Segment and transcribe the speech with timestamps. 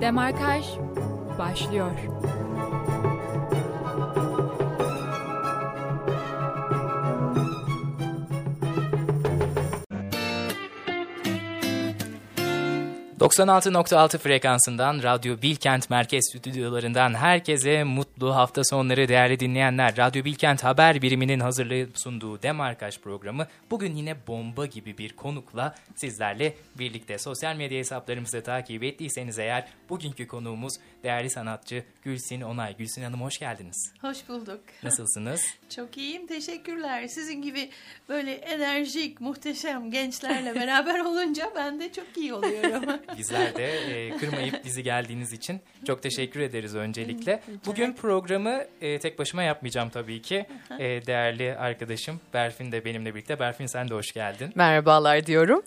[0.00, 0.64] Demarkaj
[1.38, 1.90] başlıyor.
[13.20, 19.96] 96.6 frekansından Radyo Bilkent Merkez Stüdyolarından herkese mutlu hafta sonları değerli dinleyenler.
[19.96, 26.54] Radyo Bilkent Haber Biriminin hazırlayıp sunduğu Demarkaj programı bugün yine bomba gibi bir konukla sizlerle
[26.78, 27.18] birlikte.
[27.18, 30.72] Sosyal medya hesaplarımızı takip ettiyseniz eğer bugünkü konuğumuz
[31.04, 32.76] değerli sanatçı Gülsin Onay.
[32.76, 33.92] Gülsin Hanım hoş geldiniz.
[34.00, 34.60] Hoş bulduk.
[34.82, 35.42] Nasılsınız?
[35.76, 37.06] Çok iyiyim teşekkürler.
[37.06, 37.70] Sizin gibi
[38.08, 42.84] böyle enerjik muhteşem gençlerle beraber olunca ben de çok iyi oluyorum.
[43.18, 47.42] Bizler de e, kırmayıp bizi geldiğiniz için çok teşekkür ederiz öncelikle.
[47.66, 50.46] Bugün programı e, tek başıma yapmayacağım tabii ki.
[50.78, 53.38] E, değerli arkadaşım Berfin de benimle birlikte.
[53.40, 54.52] Berfin sen de hoş geldin.
[54.54, 55.62] Merhabalar diyorum.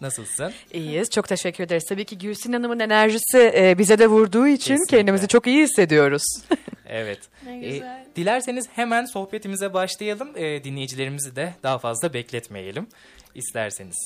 [0.00, 0.52] Nasılsın?
[0.72, 1.10] İyiyiz.
[1.10, 1.84] Çok teşekkür ederiz.
[1.88, 4.96] Tabii ki Gülsin Hanım'ın enerjisi e, bize de vurduğu için Kesinlikle.
[4.96, 6.22] kendimizi çok iyi hissediyoruz.
[6.88, 7.18] Evet.
[7.46, 8.04] Ne E, güzel.
[8.16, 10.28] dilerseniz hemen sohbetimize başlayalım.
[10.36, 12.86] E, dinleyicilerimizi de daha fazla bekletmeyelim
[13.34, 13.96] isterseniz.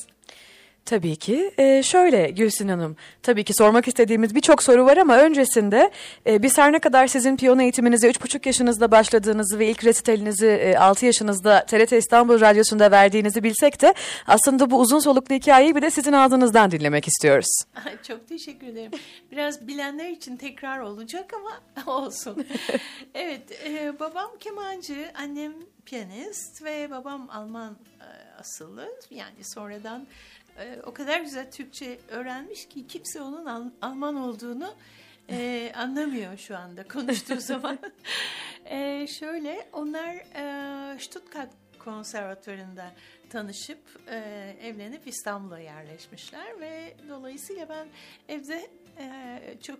[0.85, 1.51] Tabii ki.
[1.57, 5.91] E, şöyle Gülsin Hanım, tabii ki sormak istediğimiz birçok soru var ama öncesinde
[6.27, 10.77] e, biz her ne kadar sizin piyano eğitiminize 3,5 yaşınızda başladığınızı ve ilk resitalinizi e,
[10.77, 13.93] 6 yaşınızda TRT İstanbul Radyosu'nda verdiğinizi bilsek de
[14.27, 17.63] aslında bu uzun soluklu hikayeyi bir de sizin ağzınızdan dinlemek istiyoruz.
[18.07, 18.91] Çok teşekkür ederim.
[19.31, 21.61] Biraz bilenler için tekrar olacak ama
[21.97, 22.45] olsun.
[23.13, 25.53] evet, e, babam kemancı, annem
[25.85, 28.89] piyanist ve babam Alman e, asıllı.
[29.11, 30.07] Yani sonradan
[30.59, 34.73] e, o kadar güzel Türkçe öğrenmiş ki kimse onun Al- Alman olduğunu
[35.29, 37.79] e, anlamıyor şu anda konuştuğu zaman.
[38.65, 41.49] E, şöyle, onlar e, Stuttgart
[41.79, 42.91] konservatuvarında
[43.29, 44.17] tanışıp e,
[44.61, 47.87] evlenip İstanbul'a yerleşmişler ve dolayısıyla ben
[48.29, 48.69] evde
[49.61, 49.79] çok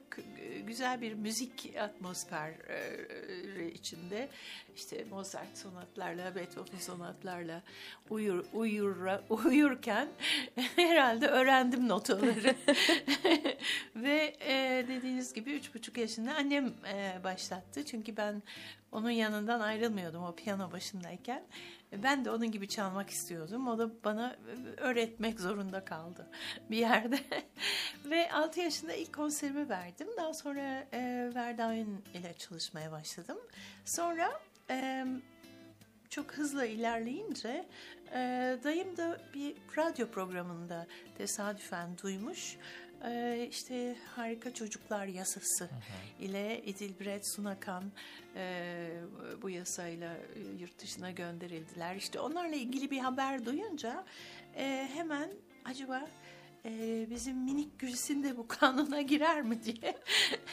[0.67, 4.29] güzel bir müzik atmosferi içinde
[4.75, 7.61] işte Mozart sonatlarla, Beethoven sonatlarla
[8.09, 8.95] uyur, uyur,
[9.29, 10.07] uyurken
[10.75, 12.55] herhalde öğrendim notaları
[13.95, 18.43] ve e, dediğiniz gibi üç buçuk yaşında annem e, başlattı çünkü ben
[18.91, 21.43] onun yanından ayrılmıyordum o piyano başındayken.
[21.97, 23.67] Ben de onun gibi çalmak istiyordum.
[23.67, 24.35] O da bana
[24.77, 26.27] öğretmek zorunda kaldı
[26.69, 27.19] bir yerde.
[28.05, 30.07] Ve 6 yaşında ilk konserimi verdim.
[30.17, 33.37] Daha sonra e, Verdun ile çalışmaya başladım.
[33.85, 34.31] Sonra
[34.69, 35.05] e,
[36.09, 37.65] çok hızlı ilerleyince
[38.13, 38.19] e,
[38.63, 40.87] dayım da bir radyo programında
[41.17, 42.57] tesadüfen duymuş.
[43.05, 45.69] E, işte Harika Çocuklar Yasası
[46.19, 47.83] ile Edilbret Sunakan
[48.35, 48.89] e,
[49.41, 50.17] bu yasayla
[50.59, 51.95] yurt dışına gönderildiler.
[51.95, 54.05] İşte onlarla ilgili bir haber duyunca
[54.55, 55.29] e, hemen
[55.65, 56.07] acaba
[56.65, 59.97] e, bizim minik Gülsin de bu kanuna girer mi diye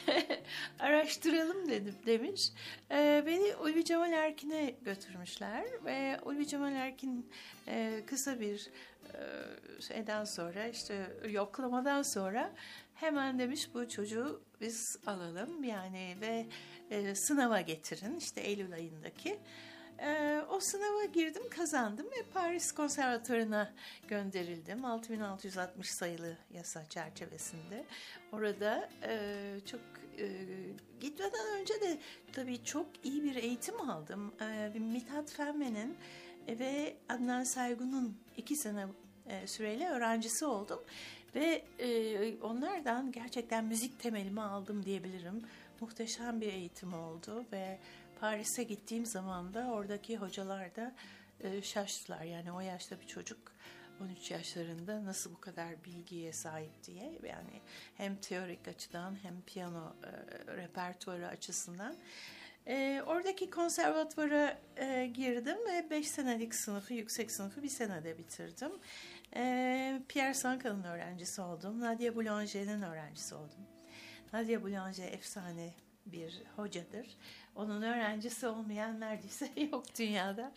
[0.78, 2.50] araştıralım dedim demiş.
[2.90, 7.30] E, beni Ulvi Cemal Erkin'e götürmüşler ve Ulvi Cemal Erkin
[7.68, 8.70] e, kısa bir
[9.14, 9.20] e,
[9.80, 12.52] şeyden sonra işte yoklamadan sonra
[12.94, 16.46] hemen demiş bu çocuğu biz alalım yani ve
[16.90, 19.38] e, sınava getirin işte Eylül ayındaki.
[20.00, 23.72] E, o sınava girdim kazandım ve Paris Konservatuvarı'na
[24.08, 24.84] gönderildim.
[24.84, 27.84] 6660 sayılı yasa çerçevesinde.
[28.32, 29.80] Orada e, çok
[30.18, 30.28] e,
[31.00, 31.98] gitmeden önce de
[32.32, 34.32] tabii çok iyi bir eğitim aldım.
[34.40, 35.96] E, Mithat Fenmen'in
[36.48, 38.86] ve Adnan Saygun'un iki sene
[39.26, 40.80] e, süreyle öğrencisi oldum.
[41.34, 45.42] Ve e, onlardan gerçekten müzik temelimi aldım diyebilirim.
[45.80, 47.78] Muhteşem bir eğitim oldu ve
[48.20, 50.94] Paris'e gittiğim zaman da oradaki hocalar da
[51.40, 52.22] e, şaştılar.
[52.22, 53.52] Yani o yaşta bir çocuk
[54.00, 57.18] 13 yaşlarında nasıl bu kadar bilgiye sahip diye.
[57.22, 57.62] Yani
[57.96, 61.96] hem teorik açıdan hem piyano e, repertuarı açısından.
[62.66, 68.72] E, oradaki konservatuvara e, girdim ve 5 senelik sınıfı, yüksek sınıfı bir senede bitirdim.
[69.36, 71.80] E, Pierre Sankal'ın öğrencisi oldum.
[71.80, 73.66] Nadia Boulanger'in öğrencisi oldum.
[74.32, 75.74] Nadia Boulanger efsane
[76.12, 77.06] bir hocadır.
[77.54, 80.52] Onun öğrencisi olmayan neredeyse yok dünyada.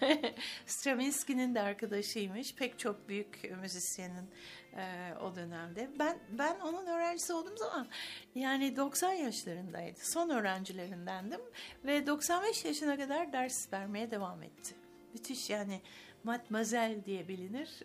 [0.66, 2.54] Stravinsky'nin de arkadaşıymış.
[2.54, 4.30] Pek çok büyük müzisyenin
[4.76, 5.90] e, o dönemde.
[5.98, 7.88] Ben ben onun öğrencisi olduğum zaman
[8.34, 9.98] yani 90 yaşlarındaydı.
[10.02, 11.40] Son öğrencilerindendim
[11.84, 14.74] ve 95 yaşına kadar ders vermeye devam etti.
[15.14, 15.80] Müthiş yani
[16.24, 17.70] Matmazel diye bilinir.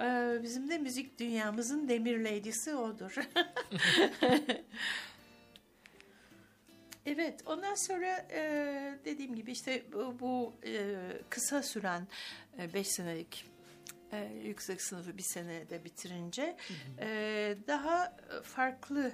[0.00, 3.14] E, Bizim de müzik dünyamızın demir lady'si odur.
[7.06, 8.40] Evet, ondan sonra e,
[9.04, 10.94] dediğim gibi işte bu, bu e,
[11.30, 12.08] kısa süren
[12.74, 13.46] 5 senelik
[14.12, 16.56] e, yüksek sınıfı bir senede bitirince
[17.00, 17.08] e,
[17.66, 19.12] daha farklı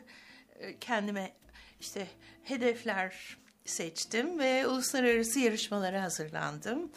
[0.59, 1.33] e, kendime
[1.81, 2.07] işte
[2.45, 6.93] hedefler seçtim ve uluslararası yarışmalara hazırlandım.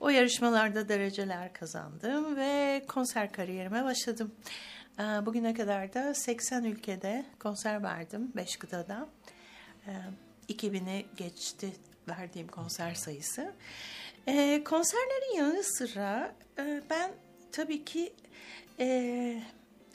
[0.00, 4.34] O yarışmalarda dereceler kazandım ve konser kariyerime başladım.
[4.98, 9.08] E, Bugüne kadar da 80 ülkede konser verdim 5 kıtada.
[10.52, 11.72] E, 2000'i geçti
[12.08, 13.52] verdiğim konser sayısı.
[14.26, 17.12] E, konserlerin yanı sıra e, ben
[17.52, 18.12] tabii ki
[18.80, 19.42] e,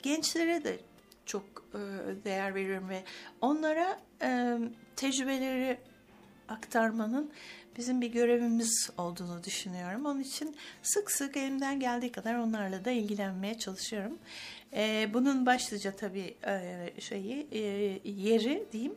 [0.02, 0.78] gençlere de
[1.26, 1.44] çok
[1.74, 1.78] e,
[2.24, 3.04] değer veriyorum ve
[3.40, 4.58] onlara e,
[4.96, 5.78] tecrübeleri
[6.48, 7.32] aktarmanın
[7.76, 10.06] bizim bir görevimiz olduğunu düşünüyorum.
[10.06, 14.18] Onun için sık sık elimden geldiği kadar onlarla da ilgilenmeye çalışıyorum.
[14.72, 17.58] Ee, bunun başlıca tabii e, şeyi e,
[18.04, 18.94] yeri diyeyim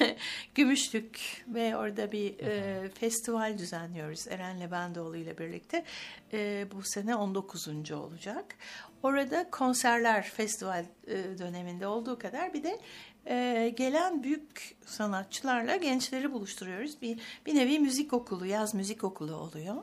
[0.54, 5.84] Gümüşlük ve orada bir e, festival düzenliyoruz Eren Lebendoğlu ile birlikte.
[6.32, 7.68] E, bu sene 19.
[7.92, 8.56] olacak.
[9.02, 12.80] Orada konserler festival e, döneminde olduğu kadar bir de
[13.26, 17.02] e, gelen büyük sanatçılarla gençleri buluşturuyoruz.
[17.02, 19.76] Bir, bir nevi müzik okulu, yaz müzik okulu oluyor.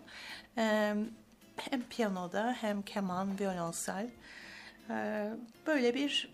[0.57, 0.93] E,
[1.55, 4.09] hem piyanoda hem keman, violonsel.
[4.89, 5.29] E,
[5.67, 6.29] böyle bir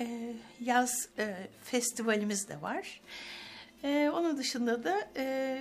[0.00, 3.00] e, yaz e, festivalimiz de var.
[3.84, 5.58] E, onun dışında da e,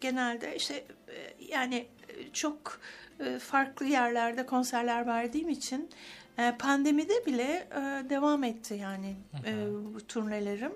[0.00, 0.74] genelde işte
[1.08, 1.86] e, yani
[2.32, 2.80] çok
[3.20, 5.90] e, farklı yerlerde konserler verdiğim için
[6.38, 9.16] e, pandemide bile e, devam etti yani
[9.46, 10.72] e, bu turnelerim.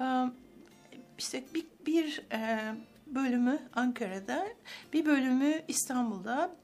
[0.00, 0.04] E,
[1.18, 2.74] işte bir, bir e,
[3.06, 4.46] bölümü Ankara'da,
[4.92, 6.56] bir bölümü İstanbul'da,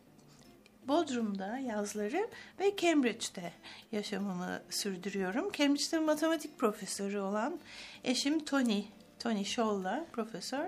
[0.88, 2.28] Bodrum'da yazları
[2.60, 3.52] ve Cambridge'de
[3.92, 5.52] yaşamımı sürdürüyorum.
[5.52, 7.60] Cambridge'de matematik profesörü olan
[8.04, 8.84] eşim Tony,
[9.18, 10.66] Tony Scholl'la profesör.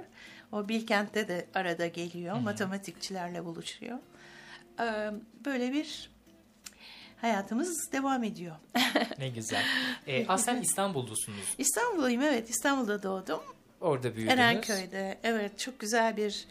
[0.52, 3.98] O Bilkent'te de arada geliyor, matematikçilerle buluşuyor.
[4.80, 5.10] Ee,
[5.44, 6.10] Böyle bir
[7.20, 8.56] hayatımız devam ediyor.
[9.18, 9.64] Ne güzel.
[10.06, 11.54] Ee, aslen İstanbullusunuz.
[11.58, 13.40] İstanbul'uyum evet, İstanbul'da doğdum.
[13.80, 14.38] Orada büyüdünüz.
[14.38, 16.46] Erenköy'de evet çok güzel bir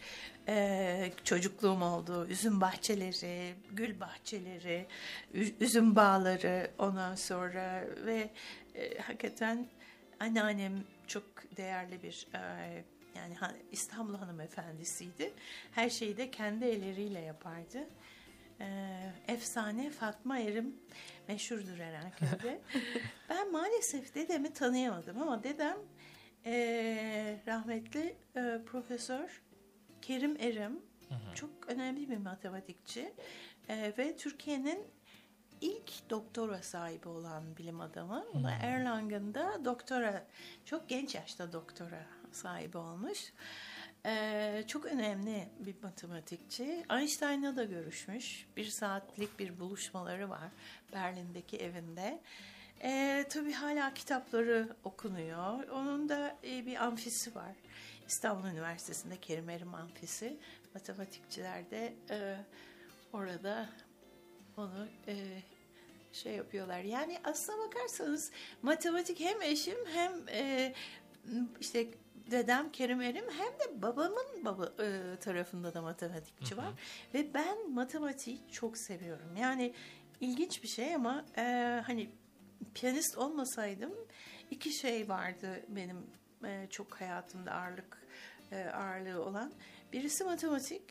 [0.48, 2.26] e, çocukluğum oldu.
[2.26, 4.86] Üzüm bahçeleri, gül bahçeleri,
[5.60, 8.30] üzüm bağları ondan sonra ve
[8.74, 9.66] e, hakikaten
[10.20, 11.24] anneannem çok
[11.56, 12.38] değerli bir e,
[13.16, 13.36] yani
[13.72, 15.32] İstanbul hanımefendisiydi.
[15.72, 17.88] Her şeyi de kendi elleriyle yapardı.
[18.60, 18.66] E,
[19.28, 20.74] efsane Fatma Erim
[21.28, 22.60] meşhurdur Erenköy'de.
[23.28, 25.76] ben maalesef dedemi tanıyamadım ama dedem
[26.46, 29.42] ee, rahmetli e, Profesör
[30.06, 30.82] Kerim Erim
[31.34, 33.14] çok önemli bir matematikçi
[33.68, 34.86] Ee, ve Türkiye'nin
[35.60, 38.24] ilk doktora sahibi olan bilim adamı.
[38.34, 40.26] O da Erlangen'da doktora,
[40.64, 43.32] çok genç yaşta doktora sahibi olmuş.
[44.06, 46.84] Ee, çok önemli bir matematikçi.
[46.90, 48.46] Einstein'la da görüşmüş.
[48.56, 50.48] Bir saatlik bir buluşmaları var
[50.92, 52.22] Berlin'deki evinde.
[52.82, 55.68] Ee, tabii hala kitapları okunuyor.
[55.68, 57.54] Onun da e, bir amfisi var.
[58.08, 60.36] İstanbul Üniversitesi'nde Kerim Erim Amfisi.
[60.74, 62.36] Matematikçiler de e,
[63.12, 63.68] orada
[64.56, 65.14] onu e,
[66.12, 66.80] şey yapıyorlar.
[66.80, 68.30] Yani aslına bakarsanız
[68.62, 70.74] matematik hem eşim hem e,
[71.60, 71.86] işte
[72.30, 76.72] dedem Kerim Erim hem de babamın baba e, tarafında da matematikçi var.
[77.14, 79.36] Ve ben matematiği çok seviyorum.
[79.36, 79.74] Yani
[80.20, 81.42] ilginç bir şey ama e,
[81.86, 82.10] hani
[82.74, 83.92] piyanist olmasaydım
[84.50, 86.06] iki şey vardı benim
[86.44, 88.03] e, çok hayatımda ağırlık
[88.54, 89.52] e, ağırlığı olan.
[89.92, 90.82] Birisi matematik,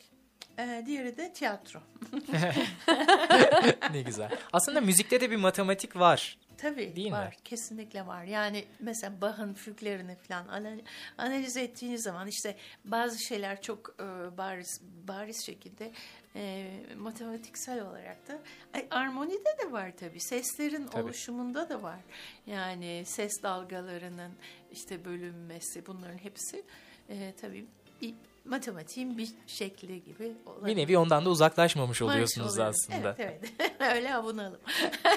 [0.58, 1.80] e, diğeri de tiyatro.
[3.92, 4.30] ne güzel.
[4.52, 6.38] Aslında müzikte de bir matematik var.
[6.58, 7.12] Tabii Değil mi?
[7.12, 7.36] var.
[7.44, 8.24] Kesinlikle var.
[8.24, 10.80] Yani mesela Bach'ın füglerini falan ana-
[11.18, 15.92] analiz ettiğiniz zaman işte bazı şeyler çok e, bariz bariz şekilde
[16.36, 18.38] e, matematiksel olarak da
[18.74, 20.20] Ay, armonide de var tabii.
[20.20, 21.02] Seslerin Tabii.
[21.02, 21.98] oluşumunda da var.
[22.46, 24.32] Yani ses dalgalarının
[24.72, 26.62] işte bölünmesi bunların hepsi
[27.10, 27.64] e, tabii
[28.02, 30.76] bir matematiğin bir şekli gibi Bir olabilir.
[30.76, 32.74] nevi ondan da uzaklaşmamış oluyorsunuz oluyorum.
[32.90, 33.16] aslında.
[33.18, 33.72] Evet evet.
[33.96, 34.60] Öyle avunalım.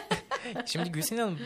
[0.65, 1.39] Şimdi Gülsin Hanım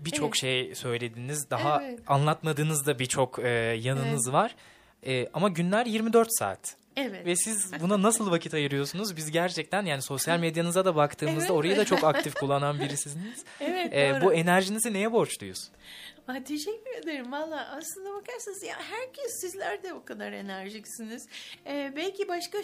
[0.00, 0.36] birçok Evet.
[0.36, 1.50] şey söylediniz.
[1.50, 2.00] Daha Evet.
[2.06, 3.48] anlatmadığınız da birçok e,
[3.80, 4.54] yanınız var.
[5.06, 6.76] E, ama günler 24 saat.
[6.96, 7.26] Evet.
[7.26, 9.16] Ve siz buna nasıl vakit ayırıyorsunuz?
[9.16, 11.50] Biz gerçekten yani sosyal medyanıza da baktığımızda Evet.
[11.50, 13.44] orayı da çok aktif kullanan birisiniz.
[13.60, 14.24] Evet, E, doğru.
[14.24, 15.68] bu enerjinizi neye borçluyuz?
[16.28, 21.28] Ay, teşekkür ederim valla aslında bakarsanız ya herkes sizler de o kadar enerjiksiniz.
[21.66, 22.58] Ee, belki başka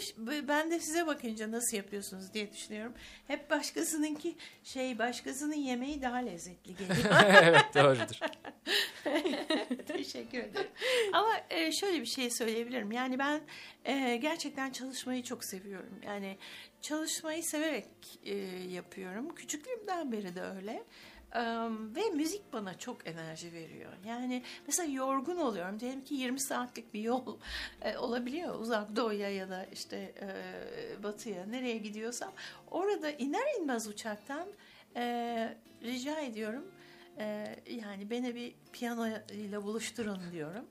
[0.47, 2.93] ben de size bakınca nasıl yapıyorsunuz diye düşünüyorum.
[3.27, 7.15] Hep başkasınınki şey başkasının yemeği daha lezzetli geliyor.
[7.43, 8.19] evet doğrudur.
[9.87, 10.71] Teşekkür ederim.
[11.13, 12.91] Ama e, şöyle bir şey söyleyebilirim.
[12.91, 13.41] Yani ben
[13.85, 15.99] e, gerçekten çalışmayı çok seviyorum.
[16.05, 16.37] Yani
[16.81, 17.87] çalışmayı severek
[18.23, 18.35] e,
[18.71, 19.35] yapıyorum.
[19.35, 20.83] Küçüklüğümden beri de öyle.
[21.95, 23.91] Ve müzik bana çok enerji veriyor.
[24.05, 25.79] Yani mesela yorgun oluyorum.
[25.79, 27.39] Diyelim ki 20 saatlik bir yol
[27.81, 28.59] e, olabiliyor.
[28.59, 32.31] Uzak doğuya ya da işte e, batıya nereye gidiyorsam.
[32.71, 34.47] Orada iner inmez uçaktan
[34.95, 36.71] e, rica ediyorum.
[37.69, 40.65] Yani beni bir piyano ile buluşturun diyorum.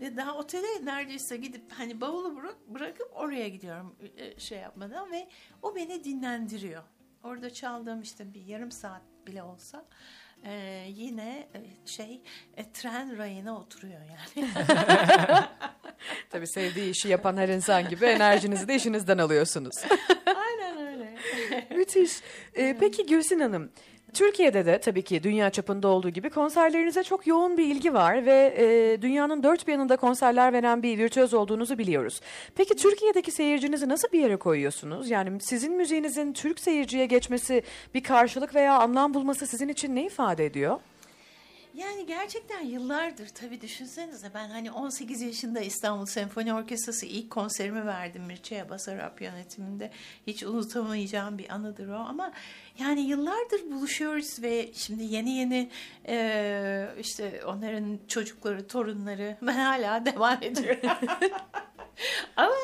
[0.00, 3.96] Ve daha otele neredeyse gidip hani bavulu bırak, bırakıp oraya gidiyorum
[4.38, 5.28] şey yapmadan ve
[5.62, 6.82] o beni dinlendiriyor.
[7.24, 9.84] Orada çaldığım işte bir yarım saat bile olsa
[10.44, 12.20] e, yine e, şey
[12.56, 14.48] e, tren rayına oturuyor yani.
[16.30, 19.74] Tabii sevdiği işi yapan her insan gibi enerjinizi de işinizden alıyorsunuz.
[20.26, 21.18] Aynen öyle.
[21.76, 22.12] Müthiş.
[22.54, 23.72] Ee, peki Gülsin Hanım,
[24.14, 28.54] Türkiye'de de tabii ki dünya çapında olduğu gibi konserlerinize çok yoğun bir ilgi var ve
[28.56, 32.20] e, dünyanın dört bir yanında konserler veren bir virtüöz olduğunuzu biliyoruz.
[32.54, 35.10] Peki Türkiye'deki seyircinizi nasıl bir yere koyuyorsunuz?
[35.10, 37.62] Yani sizin müziğinizin Türk seyirciye geçmesi,
[37.94, 40.78] bir karşılık veya anlam bulması sizin için ne ifade ediyor?
[41.74, 48.22] Yani gerçekten yıllardır tabii düşünsenize ben hani 18 yaşında İstanbul Senfoni Orkestrası ilk konserimi verdim
[48.22, 49.90] Mircea Basarap yönetiminde.
[50.26, 52.32] Hiç unutamayacağım bir anıdır o ama
[52.78, 55.70] yani yıllardır buluşuyoruz ve şimdi yeni yeni
[56.08, 60.90] e, işte onların çocukları, torunları ben hala devam ediyorum.
[62.36, 62.54] ama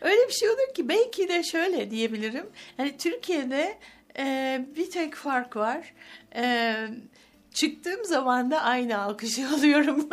[0.00, 2.46] öyle bir şey olur ki belki de şöyle diyebilirim.
[2.76, 3.78] Hani Türkiye'de
[4.18, 5.94] e, bir tek fark var.
[6.34, 6.74] E,
[7.54, 10.08] çıktığım zaman da aynı alkışı alıyorum.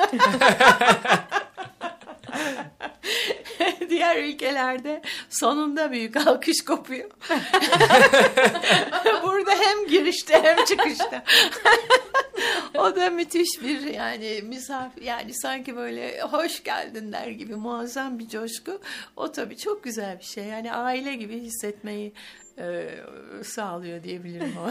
[3.89, 7.09] Diğer ülkelerde sonunda büyük alkış kopuyor.
[9.23, 11.23] Burada hem girişte hem çıkışta.
[12.77, 18.27] o da müthiş bir yani misafir yani sanki böyle hoş geldin der gibi muazzam bir
[18.27, 18.81] coşku.
[19.15, 20.43] O tabii çok güzel bir şey.
[20.43, 22.13] Yani aile gibi hissetmeyi
[22.57, 22.89] e,
[23.43, 24.69] sağlıyor diyebilirim o.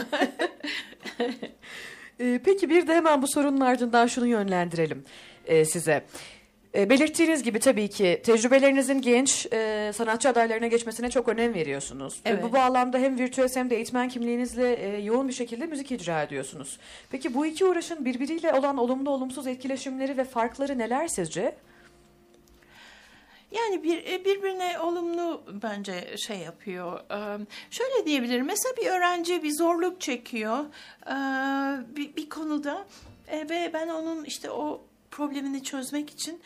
[2.19, 5.03] Ee, peki bir de hemen bu sorunun ardından şunu yönlendirelim
[5.45, 6.03] e, size.
[6.75, 12.13] E, belirttiğiniz gibi tabii ki tecrübelerinizin genç e, sanatçı adaylarına geçmesine çok önem veriyorsunuz.
[12.25, 12.43] E, Evet.
[12.43, 16.79] bu bağlamda hem virtüöz hem de eğitmen kimliğinizle e, yoğun bir şekilde müzik icra ediyorsunuz.
[17.11, 21.55] Peki bu iki uğraşın birbiriyle olan olumlu olumsuz etkileşimleri ve farkları neler sizce?
[23.55, 26.99] Yani bir e, birbirine olumlu bence şey yapıyor.
[27.71, 28.45] Şöyle diyebilirim.
[28.45, 30.65] Mesela bir öğrenci bir zorluk çekiyor
[31.95, 32.85] bir, bir konuda
[33.31, 34.81] ve ben onun işte o
[35.11, 36.41] problemini çözmek için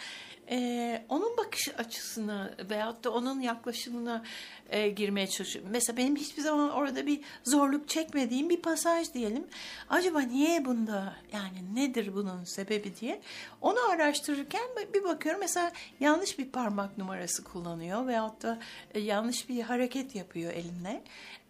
[0.49, 4.23] e, onun bakış açısına veyahut da onun yaklaşımına
[4.69, 5.71] e, girmeye çalışıyorum.
[5.71, 9.47] Mesela benim hiçbir zaman orada bir zorluk çekmediğim bir pasaj diyelim.
[9.89, 13.21] Acaba niye bunda yani nedir bunun sebebi diye
[13.61, 18.59] onu araştırırken bir bakıyorum mesela yanlış bir parmak numarası kullanıyor veyahut da
[18.93, 21.03] e, yanlış bir hareket yapıyor eline.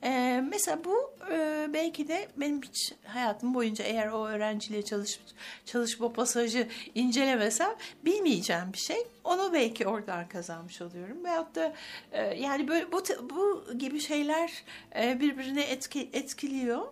[0.03, 5.19] E, mesela bu e, belki de benim hiç hayatım boyunca eğer o öğrenciyle çalış,
[5.65, 7.75] çalışıp o pasajı incelemesem
[8.05, 8.97] bilmeyeceğim bir şey.
[9.23, 11.25] Onu belki oradan kazanmış oluyorum.
[11.25, 11.73] Veyahut da
[12.11, 14.63] e, yani böyle bu, bu gibi şeyler
[14.95, 16.87] e, birbirini etki, etkiliyor.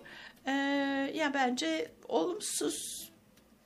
[0.45, 0.51] E,
[1.13, 3.06] ya bence olumsuz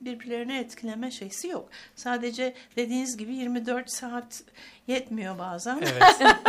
[0.04, 1.68] birbirlerine etkileme şeysi yok.
[1.96, 4.42] Sadece dediğiniz gibi 24 saat
[4.86, 5.78] yetmiyor bazen.
[5.82, 6.20] Evet.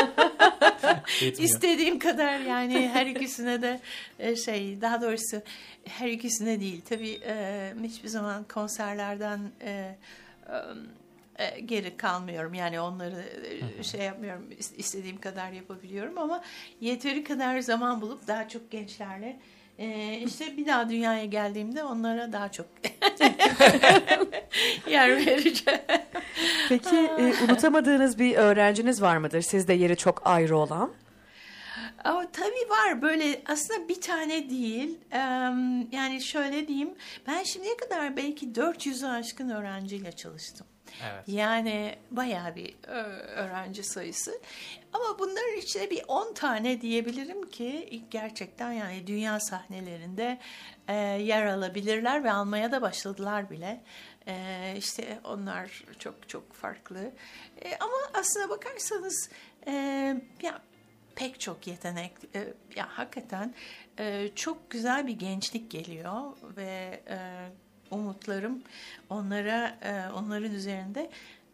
[1.21, 1.49] Yetmiyor.
[1.49, 3.79] İstediğim kadar yani her ikisine de
[4.19, 5.41] e, şey daha doğrusu
[5.85, 9.95] her ikisine değil tabii e, hiçbir zaman konserlerden e,
[11.65, 13.23] geri kalmıyorum yani onları
[13.83, 16.43] şey yapmıyorum is- istediğim kadar yapabiliyorum ama
[16.81, 19.39] yeteri kadar zaman bulup daha çok gençlerle
[19.79, 22.65] e, işte bir daha dünyaya geldiğimde onlara daha çok
[24.87, 25.81] yer vereceğim.
[26.69, 29.41] Peki e, unutamadığınız bir öğrenciniz var mıdır?
[29.41, 30.91] Sizde yeri çok ayrı olan?
[32.03, 34.97] Ama tabii var böyle aslında bir tane değil.
[35.91, 36.89] Yani şöyle diyeyim
[37.27, 40.67] ben şimdiye kadar belki 400'ü aşkın öğrenciyle çalıştım.
[41.11, 41.23] Evet.
[41.27, 42.75] Yani bayağı bir
[43.35, 44.31] öğrenci sayısı.
[44.93, 50.39] Ama bunların içinde bir 10 tane diyebilirim ki gerçekten yani dünya sahnelerinde
[50.87, 53.83] e, yer alabilirler ve almaya da başladılar bile.
[54.27, 57.11] E, işte onlar çok çok farklı.
[57.61, 59.29] E, ama aslına bakarsanız
[59.67, 59.71] e,
[60.41, 60.61] ya
[61.15, 63.53] pek çok yetenek e, ya hakikaten
[63.99, 66.21] e, çok güzel bir gençlik geliyor
[66.57, 67.17] ve e,
[67.91, 68.63] umutlarım
[69.09, 71.09] onlara e, onların üzerinde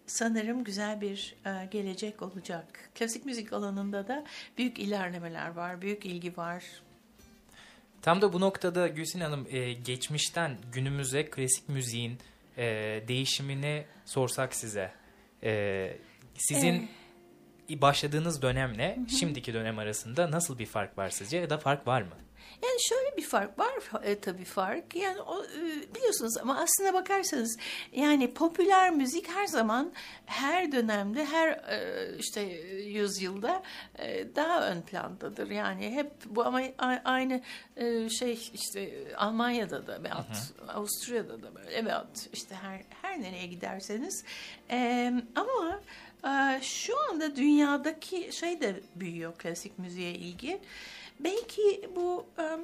[0.09, 2.89] sanırım güzel bir e, gelecek olacak.
[2.95, 4.25] Klasik müzik alanında da
[4.57, 6.63] büyük ilerlemeler var, büyük ilgi var.
[8.01, 12.17] Tam da bu noktada Gülsin Hanım e, geçmişten günümüze klasik müziğin
[12.57, 12.65] e,
[13.07, 14.91] değişimini sorsak size.
[16.35, 16.89] Sizin
[17.69, 22.15] başladığınız dönemle şimdiki dönem arasında nasıl bir fark var sizce ya da fark var mı?
[22.63, 24.96] Yani şöyle bir fark var e, tabii fark.
[24.96, 27.58] Yani o, e, biliyorsunuz ama aslına bakarsanız
[27.91, 29.91] yani popüler müzik her zaman
[30.25, 32.41] her dönemde her e, işte
[32.86, 33.63] yüzyılda
[33.98, 35.51] e, daha ön plandadır.
[35.51, 36.62] Yani hep bu ama
[37.05, 37.41] aynı
[37.75, 44.24] e, şey işte Almanya'da da veyahut Avusturya'da da böyle veyahut işte her her nereye giderseniz
[44.72, 45.79] E, ama
[46.24, 50.60] e, şu anda dünyadaki şey de büyüyor klasik müziğe ilgi.
[51.19, 52.59] Belki bu em,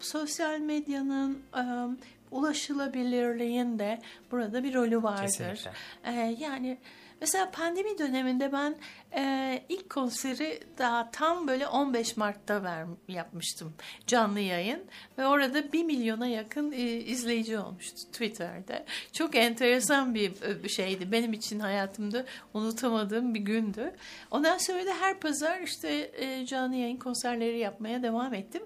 [0.00, 1.98] sosyal medyanın em,
[2.30, 3.98] ulaşılabilirliğin de
[4.30, 5.22] burada bir rolü vardır.
[5.22, 5.72] Kesinlikle.
[6.04, 6.78] Ee, yani
[7.20, 8.74] mesela pandemi döneminde ben
[9.16, 13.74] e, ilk konseri daha tam böyle 15 Mart'ta ver, yapmıştım
[14.06, 14.84] canlı yayın
[15.18, 18.84] ve orada 1 milyona yakın e, izleyici olmuştu Twitter'da.
[19.12, 21.12] Çok enteresan bir, e, bir şeydi.
[21.12, 23.94] Benim için hayatımda unutamadığım bir gündü.
[24.30, 28.62] Ondan sonra da her pazar işte e, canlı yayın konserleri yapmaya devam ettim.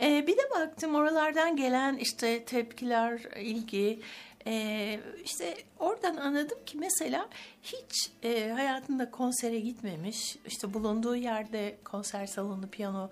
[0.00, 4.00] E, bir de baktım oralardan gelen işte tepkiler, ilgi,
[4.46, 7.28] ee, işte oradan anladım ki mesela
[7.62, 13.10] hiç e, hayatında konsere gitmemiş, işte bulunduğu yerde konser salonu, piyano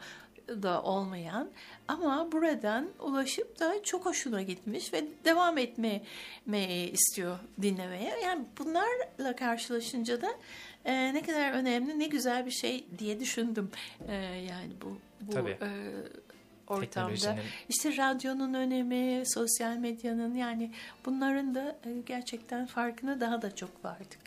[0.48, 1.48] da olmayan
[1.88, 8.20] ama buradan ulaşıp da çok hoşuna gitmiş ve devam etmeyi istiyor dinlemeye.
[8.24, 10.28] Yani bunlarla karşılaşınca da
[10.84, 13.70] e, ne kadar önemli, ne güzel bir şey diye düşündüm.
[14.08, 14.14] E,
[14.50, 15.50] yani bu bu Tabii.
[15.50, 15.68] e,
[16.70, 17.36] ortamda.
[17.68, 20.70] İşte radyonun önemi, sosyal medyanın yani
[21.04, 24.18] bunların da e, gerçekten farkına daha da çok vardık.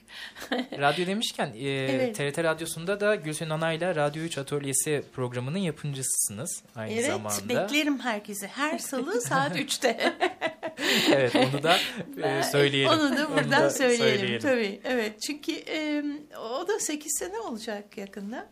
[0.79, 2.15] Radyo demişken e, Evet.
[2.15, 7.49] TRT Radyosu'nda da Gülsün Anay'la Radyo 3 Atölyesi programının yapımcısısınız aynı evet, zamanda.
[7.49, 10.13] beklerim herkesi her salı saat 3'te.
[11.13, 11.77] evet onu da
[12.23, 12.91] e, söyleyelim.
[12.91, 14.81] Onu da buradan da söyleyelim, tabii.
[14.83, 16.03] Evet çünkü e,
[16.39, 18.47] o da 8 sene olacak yakında.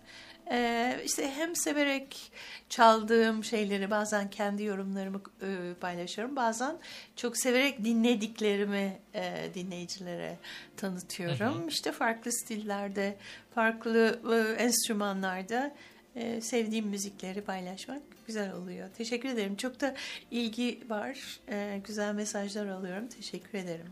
[0.52, 2.32] E, işte hem severek
[2.70, 6.36] çaldığım şeyleri bazen kendi yorumlarımı e, paylaşıyorum.
[6.36, 6.78] Bazen
[7.16, 10.38] çok severek dinlediklerimi e, dinleyicilere
[10.78, 11.68] tanıtıyorum.
[11.68, 13.18] İşte farklı stillerde,
[13.56, 15.76] farklı e, enstrümanlarda
[16.16, 18.90] e, sevdiğim müzikleri paylaşmak güzel oluyor.
[18.98, 19.56] Teşekkür ederim.
[19.56, 19.96] Çok da
[20.32, 21.40] ilgi var.
[21.50, 23.08] E, güzel mesajlar alıyorum.
[23.08, 23.88] Teşekkür ederim.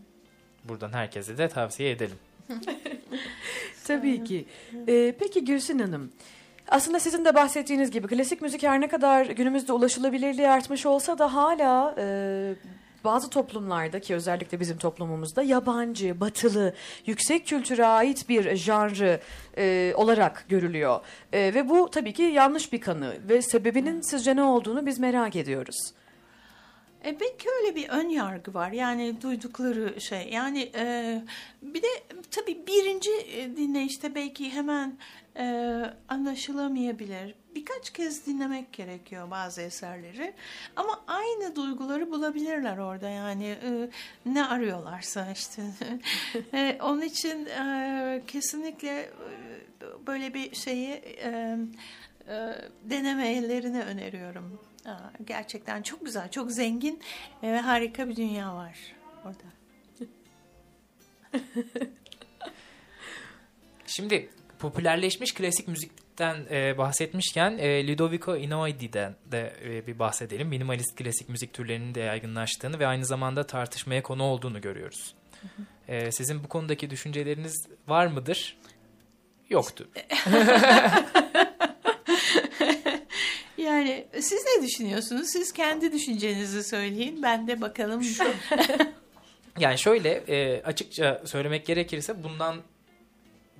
[0.64, 2.18] Buradan herkese de tavsiye edelim.
[3.84, 4.44] Tabii ki.
[4.88, 6.12] Ee, peki Gülsün Hanım,
[6.68, 11.34] aslında sizin de bahsettiğiniz gibi klasik müzik her ne kadar günümüzde ulaşılabilirliği artmış olsa da
[11.34, 12.54] hala e,
[13.04, 16.74] bazı toplumlarda ki özellikle bizim toplumumuzda yabancı, batılı,
[17.06, 19.20] yüksek kültüre ait bir janrı
[19.58, 21.00] e, olarak görülüyor.
[21.32, 25.36] E, ve bu tabii ki yanlış bir kanı ve sebebinin sizce ne olduğunu biz merak
[25.36, 25.92] ediyoruz.
[27.04, 28.70] E belki öyle bir ön yargı var.
[28.72, 30.28] Yani duydukları şey.
[30.32, 31.22] Yani e,
[31.62, 31.88] bir de
[32.30, 34.98] tabii birinci e, dinleyişte belki hemen
[35.40, 37.34] e, anlaşılamayabilir.
[37.54, 40.34] Birkaç kez dinlemek gerekiyor bazı eserleri.
[40.76, 43.08] Ama aynı duyguları bulabilirler orada.
[43.08, 43.90] Yani e,
[44.26, 45.62] ne arıyorlarsa işte.
[46.52, 49.10] E, onun için e, kesinlikle e,
[50.06, 51.58] böyle bir şeyi e,
[52.28, 54.60] e, denemelerini öneriyorum.
[54.86, 57.00] Aa, gerçekten çok güzel, çok zengin
[57.42, 58.78] ve harika bir dünya var
[59.24, 59.44] orada.
[63.86, 70.48] Şimdi popülerleşmiş klasik müzikten e, bahsetmişken e, Ludovico Einaudí'den de e, bir bahsedelim.
[70.48, 75.14] Minimalist klasik müzik türlerinin de yaygınlaştığını ve aynı zamanda tartışmaya konu olduğunu görüyoruz.
[75.88, 78.56] E, sizin bu konudaki düşünceleriniz var mıdır?
[79.50, 79.88] Yoktu.
[83.60, 85.28] Yani siz ne düşünüyorsunuz?
[85.28, 87.22] Siz kendi düşüncenizi söyleyin.
[87.22, 88.02] Ben de bakalım.
[89.58, 92.56] Yani şöyle e, açıkça söylemek gerekirse bundan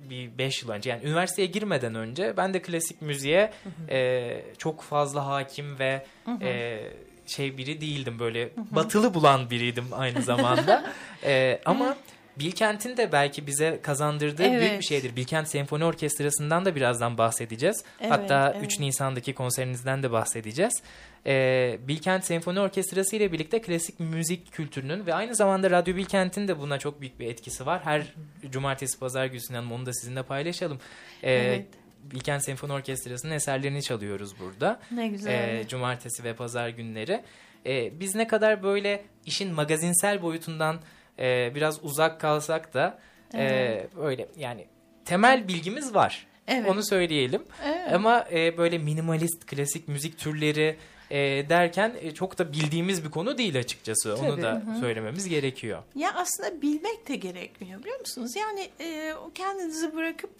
[0.09, 3.51] bir 5 yıl önce yani üniversiteye girmeden önce ben de klasik müziğe
[3.89, 6.05] e, çok fazla hakim ve
[6.41, 6.79] e,
[7.25, 10.83] şey biri değildim böyle batılı bulan biriydim aynı zamanda.
[11.23, 11.97] E, ama
[12.39, 14.79] Bilkent'in de belki bize kazandırdığı büyük Evet.
[14.79, 15.15] bir şeydir.
[15.15, 17.83] Bilkent Senfoni Orkestrası'ndan da birazdan bahsedeceğiz.
[18.01, 18.65] Evet, Hatta evet.
[18.65, 20.81] 3 Nisan'daki konserinizden de bahsedeceğiz.
[21.25, 26.59] Ee, Bilkent Senfoni Orkestrası ile birlikte klasik müzik kültürünün ve aynı zamanda Radyo Bilkent'in de
[26.59, 27.81] buna çok büyük bir etkisi var.
[27.83, 28.13] Her
[28.49, 30.79] cumartesi pazar Gülsün Hanım onu da sizinle paylaşalım.
[31.23, 31.65] Ee, Evet.
[32.03, 34.79] Bilkent Senfoni Orkestrası'nın eserlerini çalıyoruz burada.
[34.91, 35.33] Ne güzel.
[35.33, 37.21] Ee, cumartesi ve pazar günleri.
[37.65, 40.79] Ee, biz ne kadar böyle işin magazinsel boyutundan
[41.19, 42.99] e, biraz uzak kalsak da
[43.33, 44.65] e, böyle yani
[45.05, 46.27] temel bilgimiz var.
[46.47, 46.69] Evet.
[46.69, 47.43] Onu söyleyelim.
[47.65, 47.93] Evet.
[47.93, 50.77] Ama e, böyle minimalist klasik müzik türleri
[51.11, 54.15] e, derken e, çok da bildiğimiz bir konu değil açıkçası.
[54.15, 54.41] Onu Tabii.
[54.41, 55.83] da söylememiz gerekiyor.
[55.95, 58.35] Ya aslında bilmek de gerekmiyor biliyor musunuz?
[58.35, 60.31] Yani e, kendinizi bırakıp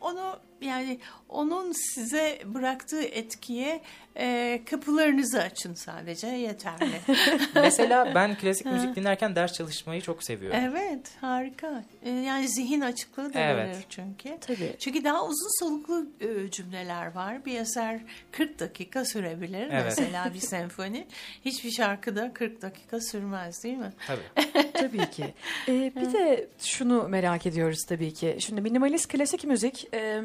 [0.00, 0.98] onu yani
[1.28, 3.80] onun size bıraktığı etkiye
[4.16, 7.00] e, kapılarınızı açın sadece yeterli.
[7.54, 10.58] Mesela ben klasik müzik dinlerken ders çalışmayı çok seviyorum.
[10.62, 11.84] evet harika.
[12.02, 13.68] E, yani zihin açıklığı da Evet.
[13.68, 14.38] verir çünkü.
[14.40, 14.76] Tabii.
[14.78, 17.44] Çünkü daha uzun soluklu e, cümleler var.
[17.44, 18.00] Bir eser
[18.32, 19.84] 40 dakika sürebilir Evet.
[19.84, 21.06] mesela bir senfoni.
[21.44, 23.92] Hiçbir şarkıda 40 dakika sürmez değil mi?
[24.06, 24.52] Tabii.
[24.72, 25.34] Tabii ki.
[25.68, 28.36] Ee, bir de şunu merak ediyoruz tabii ki.
[28.40, 30.22] Şimdi minimalist klasik müzik e,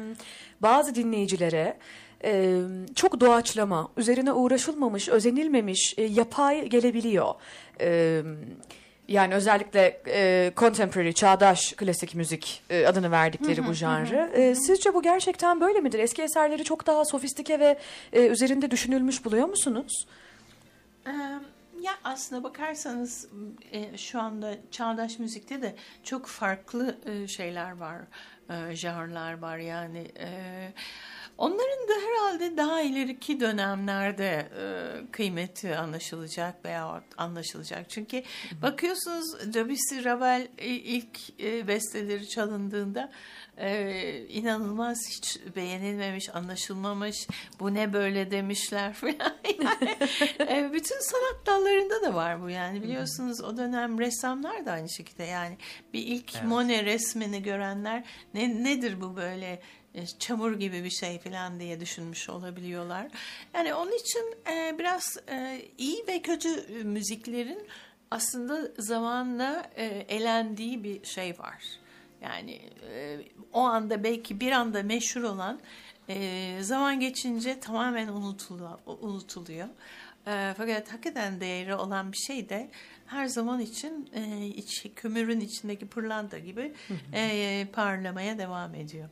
[0.62, 1.76] bazı dinleyicilere
[2.24, 2.60] e,
[2.94, 7.34] çok doğaçlama, üzerine uğraşılmamış, özenilmemiş, e, yapay gelebiliyor.
[7.80, 8.22] E,
[9.08, 14.30] yani özellikle e, contemporary, çağdaş klasik müzik e, adını verdikleri bu janrı.
[14.34, 15.98] E, sizce bu gerçekten böyle midir?
[15.98, 17.78] Eski eserleri çok daha sofistike ve
[18.12, 20.06] e, üzerinde düşünülmüş buluyor musunuz?
[21.06, 21.10] Ee,
[21.80, 23.28] Ya aslına bakarsanız
[23.72, 27.96] e, şu anda çağdaş müzikte de çok farklı e, şeyler var,
[28.50, 28.76] e,
[29.42, 30.08] var yani.
[30.18, 30.28] e,
[31.38, 34.64] Onların da herhalde daha ileriki dönemlerde e,
[35.12, 37.90] kıymeti anlaşılacak veya anlaşılacak.
[37.90, 38.22] Çünkü
[38.62, 43.10] bakıyorsunuz Debussy, Ravel ilk e, besteleri çalındığında
[43.58, 47.26] e, inanılmaz hiç beğenilmemiş, anlaşılmamış.
[47.60, 49.36] Bu ne böyle demişler falan.
[49.62, 49.96] Yani,
[50.40, 55.24] e, bütün sanat dallarında da var bu yani biliyorsunuz o dönem ressamlar da aynı şekilde
[55.24, 55.58] yani
[55.92, 56.46] bir ilk Evet.
[56.46, 59.60] Monet resmini görenler ne nedir bu böyle
[59.94, 63.08] e, çamur gibi bir şey falan diye düşünmüş olabiliyorlar.
[63.54, 67.68] Yani onun için e, biraz e, iyi ve kötü e, müziklerin
[68.10, 71.64] aslında zamanla e, elendiği bir şey var.
[72.22, 72.60] Yani
[72.92, 73.18] e,
[73.52, 75.60] o anda belki bir anda meşhur olan
[76.08, 78.78] e, zaman geçince tamamen unutuluyor.
[78.86, 79.68] unutuluyor.
[80.26, 82.70] E, fakat hakikaten değeri olan bir şey de
[83.06, 86.72] her zaman için e, iç, kömürün içindeki pırlanta gibi
[87.12, 89.08] e, parlamaya devam ediyor.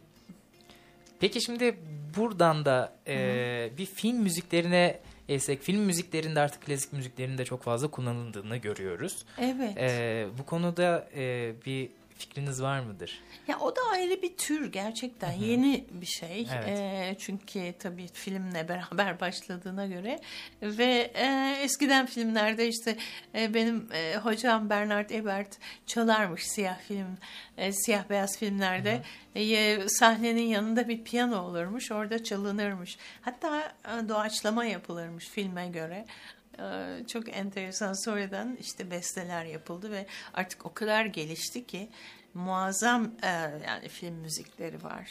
[1.20, 1.76] Peki şimdi
[2.16, 7.88] buradan da e, bir film müziklerine esek film müziklerinde artık klasik müziklerin de çok fazla
[7.88, 9.24] kullanıldığını görüyoruz.
[9.38, 9.76] Evet.
[9.76, 13.22] E, bu konuda e, bir fikriniz var mıdır?
[13.48, 16.48] Ya o da ayrı bir tür gerçekten yeni bir şey.
[16.54, 16.78] Evet.
[16.78, 20.20] Ee, çünkü tabii filmle beraber başladığına göre
[20.62, 22.96] ve e, eskiden filmlerde işte
[23.34, 27.18] e, benim e, hocam Bernard Ebert çalarmış siyah film,
[27.56, 29.02] e, siyah beyaz filmlerde.
[29.34, 32.98] E, sahnenin yanında bir piyano olurmuş, orada çalınırmış.
[33.20, 36.04] Hatta e, doğaçlama yapılırmış filme göre.
[36.58, 41.88] Ee, çok enteresan sonradan işte besteler yapıldı ve artık o kadar gelişti ki
[42.34, 43.28] muazzam e,
[43.66, 45.10] yani film müzikleri var.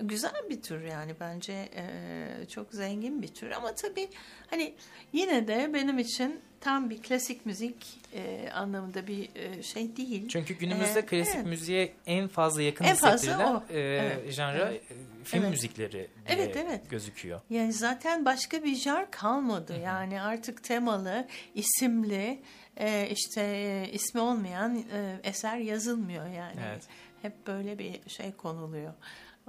[0.00, 4.08] Güzel bir tür yani bence e, çok zengin bir tür ama tabii
[4.50, 4.74] hani
[5.12, 10.28] yine de benim için tam bir klasik müzik e, anlamında bir e, şey değil.
[10.28, 11.46] Çünkü günümüzde Ee, klasik evet.
[11.46, 14.82] müziğe en fazla yakın En hissettirilen e, Evet, janra evet.
[14.90, 15.50] e, film Evet.
[15.50, 16.90] müzikleri Evet, evet.
[16.90, 17.40] gözüküyor.
[17.50, 19.78] Yani zaten başka bir jar kalmadı.
[19.84, 22.42] Yani artık temalı, isimli,
[22.76, 26.60] e, işte e, ismi olmayan e, eser yazılmıyor yani.
[26.68, 26.82] Evet.
[27.22, 28.92] Hep böyle bir şey konuluyor.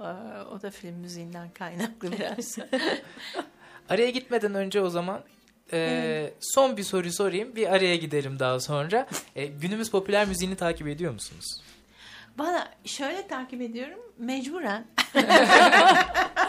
[0.00, 0.02] E,
[0.52, 2.58] o da film müziğinden kaynaklı biraz.
[3.88, 5.22] Araya gitmeden önce o zaman
[5.72, 7.56] e, son bir soru sorayım.
[7.56, 9.06] Bir araya gidelim daha sonra.
[9.36, 11.62] E, günümüz popüler müziğini takip ediyor musunuz?
[12.38, 14.84] Bana şöyle takip ediyorum, mecburen.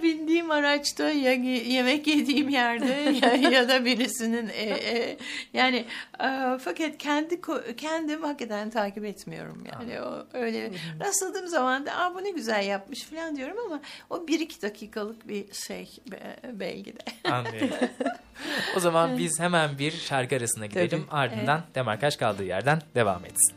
[0.00, 2.86] ya bindiğim araçta ya yemek yediğim yerde
[3.26, 5.16] ya, ya da birisinin e, e,
[5.52, 5.84] yani
[6.20, 7.40] e, fakat kendi
[7.76, 13.04] kendim hakikaten takip etmiyorum yani o öyle rastladığım zaman da Aa, bu ne güzel yapmış
[13.04, 17.30] falan diyorum ama o bir iki dakikalık bir şey be- belki de.
[17.30, 17.68] Anlıyorum.
[18.76, 21.06] o zaman biz hemen bir şarkı arasına gidelim.
[21.10, 23.54] Ardından Demarkaş kaldığı yerden devam etsin.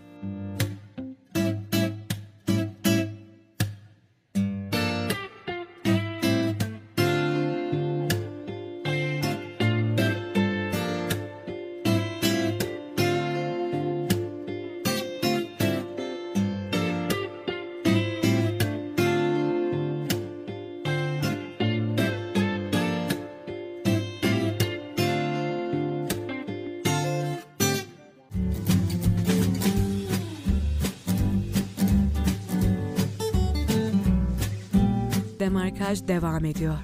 [35.94, 36.78] Demarkaj devam ediyor.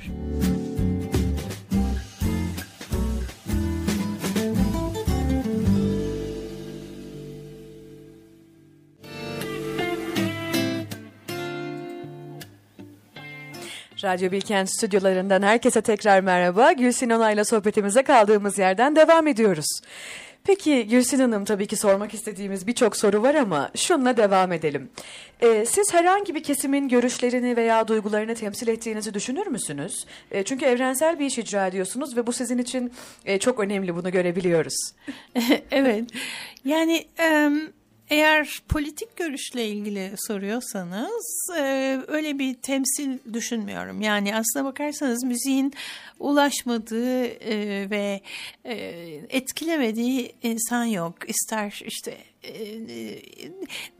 [14.03, 16.71] Radyo Bilkent stüdyolarından herkese tekrar merhaba.
[16.71, 19.81] Gülsin Onay'la sohbetimize kaldığımız yerden devam ediyoruz.
[20.49, 24.89] Peki Gülsin Hanım tabii ki sormak istediğimiz birçok soru var ama şunla devam edelim.
[25.41, 30.05] Ee, siz herhangi bir kesimin görüşlerini veya duygularını temsil ettiğinizi düşünür müsünüz?
[30.31, 32.93] Ee, çünkü evrensel bir iş icra ediyorsunuz ve bu sizin için
[33.25, 34.91] e, çok önemli bunu görebiliyoruz.
[35.71, 36.09] evet.
[36.65, 37.61] Yani em,
[38.09, 44.01] eğer politik görüşle ilgili soruyorsanız e, öyle bir temsil düşünmüyorum.
[44.01, 45.73] Yani aslına bakarsanız müziğin
[46.19, 48.21] ulaşmadığı e, ve
[48.65, 48.75] e,
[49.29, 51.29] etkilemediği insan yok.
[51.29, 52.53] İster işte e,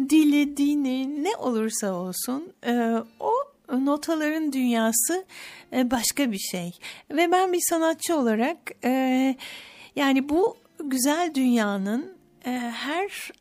[0.10, 3.34] dili, dini ne olursa olsun e, o
[3.74, 5.26] notaların dünyası
[5.74, 6.72] e, başka bir şey.
[7.12, 9.36] Ve ben bir sanatçı olarak e,
[9.96, 13.32] yani bu güzel dünyanın e, her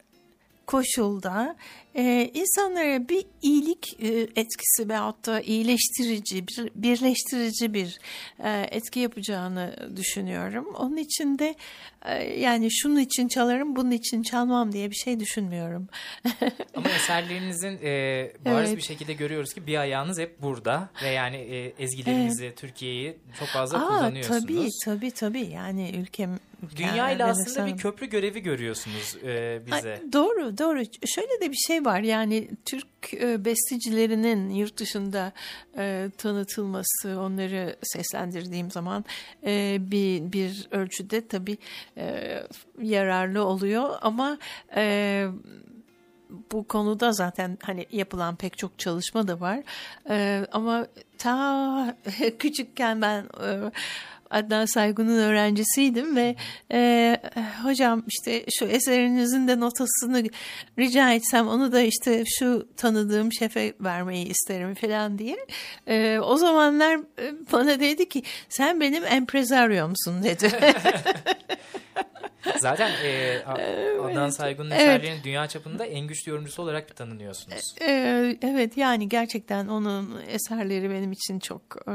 [0.69, 1.57] koşulda
[1.99, 7.99] e, insanlara bir iyilik e, etkisi veyahut da iyileştirici, bir, birleştirici bir
[8.45, 10.75] e, etki yapacağını düşünüyorum.
[10.75, 11.55] Onun için de
[12.05, 15.89] e, yani şunun için çalarım, bunun için çalmam diye bir şey düşünmüyorum.
[16.75, 18.77] Ama eserlerinizin e, bariz Evet.
[18.77, 23.85] bir şekilde görüyoruz ki bir ayağınız hep burada ve yani e, ezgilerinizi, Türkiye'yi çok fazla
[23.85, 24.43] Aa, kullanıyorsunuz.
[24.43, 26.39] tabii tabii tabii yani ülkem,
[26.77, 29.93] Dünya ile aslında bir köprü görevi görüyorsunuz e, bize.
[29.93, 30.83] Ay, doğru doğru.
[31.07, 35.33] Şöyle de bir şey var yani Türk e, bestecilerinin yurt dışında
[35.79, 39.05] e, tanıtılması, onları seslendirdiğim zaman
[39.47, 41.59] e, bir bir ölçüde tabii
[41.97, 42.39] e,
[42.83, 44.39] yararlı oluyor ama
[44.77, 45.27] e,
[46.53, 49.61] bu konuda zaten hani yapılan pek çok çalışma da var.
[50.11, 50.87] E, ama
[51.19, 51.97] ta
[52.39, 53.71] küçükken ben e,
[54.31, 56.37] Adnan Saygun'un öğrencisiydim ve
[56.73, 57.17] e,
[57.63, 60.25] hocam işte şu eserinizin de notasını
[60.79, 65.37] rica etsem onu da işte şu tanıdığım şefe vermeyi isterim falan diye.
[65.87, 70.51] E, o zamanlar e, bana dedi ki sen benim empresaryomsun dedi.
[72.57, 73.39] Zaten e,
[74.03, 74.81] Adnan Saygun'un Evet.
[74.81, 77.75] eserlerinin dünya çapında en güçlü yorumcusu olarak tanınıyorsunuz.
[77.81, 81.93] Ee, evet yani gerçekten onun eserleri benim için çok e,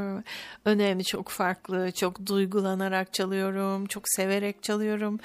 [0.64, 5.20] önemli, çok farklı, çok duygulanarak çalıyorum, çok severek çalıyorum.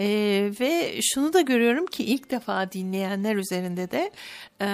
[0.00, 4.10] Ee, ve şunu da görüyorum ki ilk defa dinleyenler üzerinde de
[4.60, 4.68] e,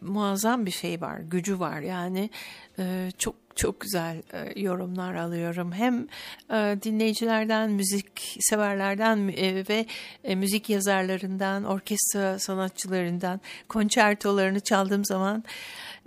[0.00, 1.80] muazzam bir şey var, gücü var.
[1.80, 2.30] Yani
[2.78, 5.72] e, çok çok güzel e, yorumlar alıyorum.
[5.72, 6.06] Hem
[6.50, 9.86] e, dinleyicilerden, müzik severlerden e, ve
[10.24, 15.44] e, müzik yazarlarından, orkestra sanatçılarından konçertolarını çaldığım zaman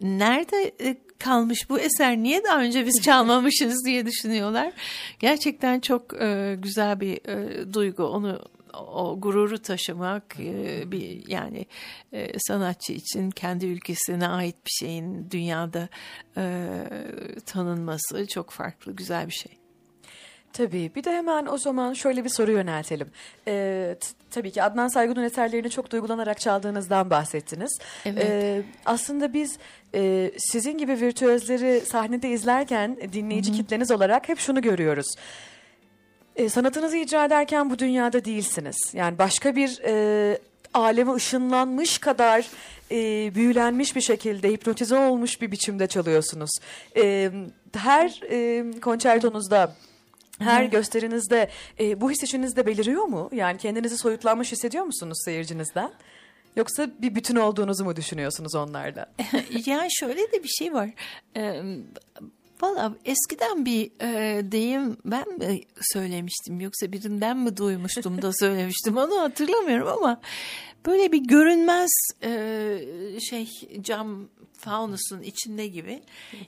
[0.01, 4.73] nerede e, kalmış bu eser niye daha önce biz çalmamışız diye düşünüyorlar.
[5.19, 8.03] Gerçekten çok e, güzel bir e, duygu.
[8.03, 8.41] Onu
[8.73, 11.65] o gururu taşımak e, bir yani
[12.13, 15.89] e, sanatçı için kendi ülkesine ait bir şeyin dünyada
[16.37, 16.67] e,
[17.45, 19.64] tanınması çok farklı güzel bir şey.
[20.57, 20.91] Tabii.
[20.95, 23.07] Bir de hemen o zaman şöyle bir soru yöneltelim.
[23.47, 23.95] Ee,
[24.31, 27.79] tabii ki Adnan Saygun'un eserlerini çok duygulanarak çaldığınızdan bahsettiniz.
[28.05, 28.25] Evet.
[28.29, 29.57] Ee, aslında biz
[29.95, 35.07] e, sizin gibi virtüözleri sahnede izlerken dinleyici kitleniz olarak hep şunu görüyoruz.
[36.35, 38.77] E, sanatınızı icra ederken bu dünyada değilsiniz.
[38.93, 40.37] Yani başka bir e,
[40.73, 42.47] aleme ışınlanmış kadar
[42.91, 42.95] e,
[43.35, 46.51] büyülenmiş bir şekilde hipnotize olmuş bir biçimde çalıyorsunuz.
[46.97, 47.31] E,
[47.73, 49.75] her e, konçertonuzda
[50.39, 53.29] her gösterinizde e, bu his içinizde beliriyor mu?
[53.33, 55.91] Yani kendinizi soyutlanmış hissediyor musunuz seyircinizden?
[56.55, 59.05] Yoksa bir bütün olduğunuzu mu düşünüyorsunuz onlarla?
[59.65, 60.89] yani şöyle de bir şey var.
[61.37, 61.63] Ee,
[62.61, 69.21] Valla eskiden bir e, deyim ben mi söylemiştim yoksa birinden mi duymuştum da söylemiştim onu
[69.21, 70.21] hatırlamıyorum ama
[70.85, 71.91] böyle bir görünmez
[72.23, 72.79] e,
[73.29, 73.49] şey
[73.81, 76.01] cam faunusun içinde gibi.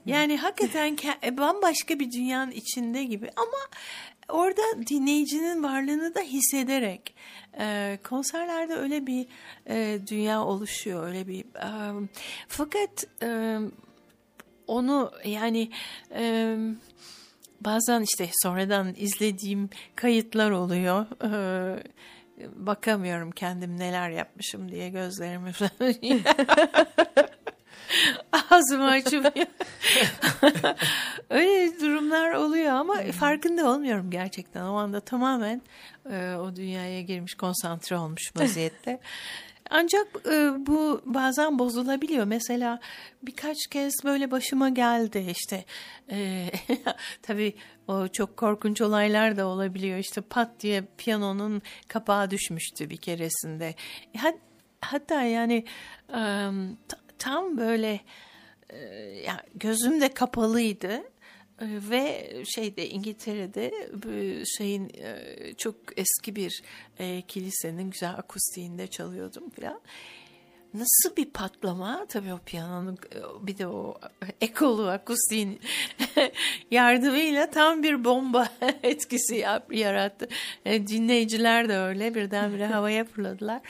[0.05, 3.77] Yani hakikaten ke- bambaşka bir dünyanın içinde gibi ama
[4.29, 7.15] orada dinleyicinin varlığını da hissederek
[7.59, 9.25] e, konserlerde öyle bir
[9.69, 12.07] e, dünya oluşuyor öyle bir e,
[12.47, 13.57] fakat e,
[14.67, 15.71] onu yani
[16.11, 16.55] e,
[17.61, 21.05] bazen işte sonradan izlediğim kayıtlar oluyor.
[21.23, 21.83] E,
[22.55, 25.51] bakamıyorum kendim neler yapmışım diye gözlerimi
[28.51, 29.31] ağzımı açmıyor.
[31.29, 34.61] Öyle durumlar oluyor ama farkında olmuyorum gerçekten.
[34.61, 35.61] O anda tamamen
[36.11, 38.99] e, o dünyaya girmiş, konsantre olmuş vaziyette.
[39.69, 42.25] Ancak e, bu bazen bozulabiliyor.
[42.25, 42.79] Mesela
[43.23, 45.65] birkaç kez böyle başıma geldi işte.
[46.11, 46.49] E,
[47.21, 47.53] tabii
[47.87, 49.97] o çok korkunç olaylar da olabiliyor.
[49.97, 53.75] İşte pat diye piyanonun kapağı düşmüştü bir keresinde.
[54.17, 54.35] Hat-
[54.81, 55.65] hatta yani
[56.09, 56.19] e,
[56.87, 57.99] ta- tam böyle
[58.73, 58.77] e,
[59.55, 61.03] gözüm de kapalıydı.
[61.61, 63.71] E, ve şeyde İngiltere'de
[64.57, 66.61] şeyin e, çok eski bir
[66.99, 69.81] e, kilisenin güzel akustiğinde çalıyordum falan.
[70.73, 73.99] Nasıl bir patlama tabii o piyanonun e, bir de o
[74.41, 75.59] ekolu akustiğin
[76.71, 78.49] yardımıyla tam bir bomba
[78.83, 80.27] etkisi yarattı.
[80.65, 83.61] Dinleyiciler de öyle birdenbire havaya fırladılar.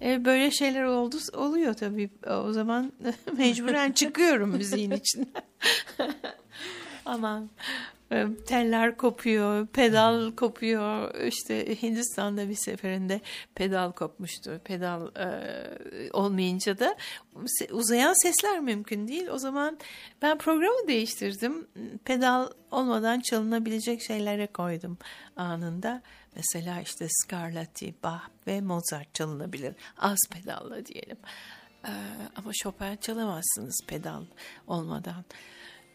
[0.00, 2.10] Böyle şeyler oldu oluyor tabii.
[2.44, 2.92] O zaman
[3.38, 5.42] mecburen çıkıyorum müziğin içinden.
[7.06, 7.50] Aman
[8.12, 11.14] e, teller kopuyor, pedal kopuyor.
[11.24, 13.20] İşte Hindistan'da bir seferinde
[13.54, 14.60] pedal kopmuştu.
[14.64, 16.96] Pedal e, olmayınca da
[17.70, 19.28] uzayan sesler mümkün değil.
[19.28, 19.78] O zaman
[20.22, 21.66] ben programı değiştirdim.
[22.04, 24.98] Pedal olmadan çalınabilecek şeylere koydum
[25.36, 26.02] anında.
[26.36, 29.74] Mesela işte Scarlatti, Bach ve Mozart çalınabilir.
[29.98, 31.18] Az pedalla diyelim.
[31.84, 31.90] Ee,
[32.36, 34.24] ama Chopin çalamazsınız pedal
[34.66, 35.24] olmadan.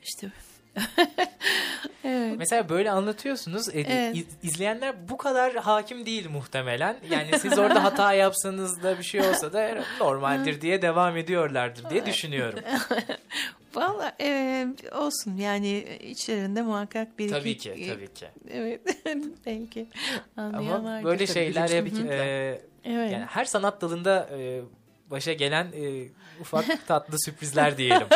[0.03, 0.31] İşte
[2.03, 2.35] evet.
[2.37, 3.69] Mesela böyle anlatıyorsunuz.
[3.75, 4.27] E, evet.
[4.43, 6.97] izleyenler bu kadar hakim değil muhtemelen.
[7.09, 12.05] Yani siz orada hata yapsanız da bir şey olsa da normaldir diye devam ediyorlardır diye
[12.05, 12.59] düşünüyorum.
[13.75, 18.27] Valla e, olsun yani içlerinde muhakkak bir Tabii ki tabii ki.
[18.51, 18.81] Evet
[19.45, 19.87] belki
[20.37, 23.11] Ama böyle şeyler hep e, evet.
[23.11, 24.61] yani her sanat dalında e,
[25.11, 26.07] başa gelen e,
[26.41, 28.07] ufak tatlı sürprizler diyelim.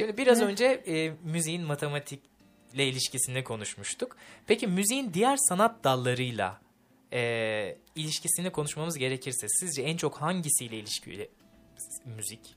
[0.00, 4.16] Şimdi biraz önce e, müziğin matematikle ilişkisini konuşmuştuk.
[4.46, 6.60] Peki müziğin diğer sanat dallarıyla
[7.12, 11.30] e, ilişkisini konuşmamız gerekirse sizce en çok hangisiyle ilişkili
[12.16, 12.56] müzik?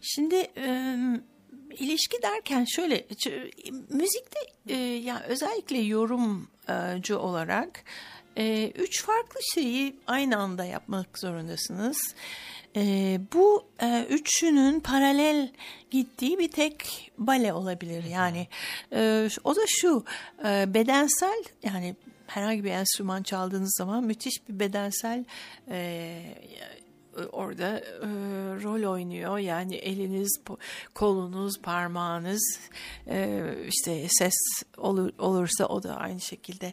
[0.00, 0.96] Şimdi e,
[1.78, 3.06] ilişki derken şöyle
[3.88, 7.84] müzikte e, yani özellikle yorumcu olarak
[8.36, 12.14] e, üç farklı şeyi aynı anda yapmak zorundasınız.
[12.14, 12.14] E,
[13.32, 15.52] bu e, üçünün paralel
[15.90, 18.04] gittiği bir tek bale olabilir.
[18.04, 18.48] Yani
[18.92, 20.04] e, o da şu
[20.44, 25.24] e, bedensel yani herhangi bir enstrüman çaldığınız zaman müthiş bir bedensel
[25.70, 26.20] e,
[27.32, 28.08] orada e,
[28.62, 29.38] rol oynuyor.
[29.38, 30.40] Yani eliniz,
[30.94, 32.60] kolunuz, parmağınız
[33.06, 34.34] e, işte ses
[34.76, 36.72] olur, olursa o da aynı şekilde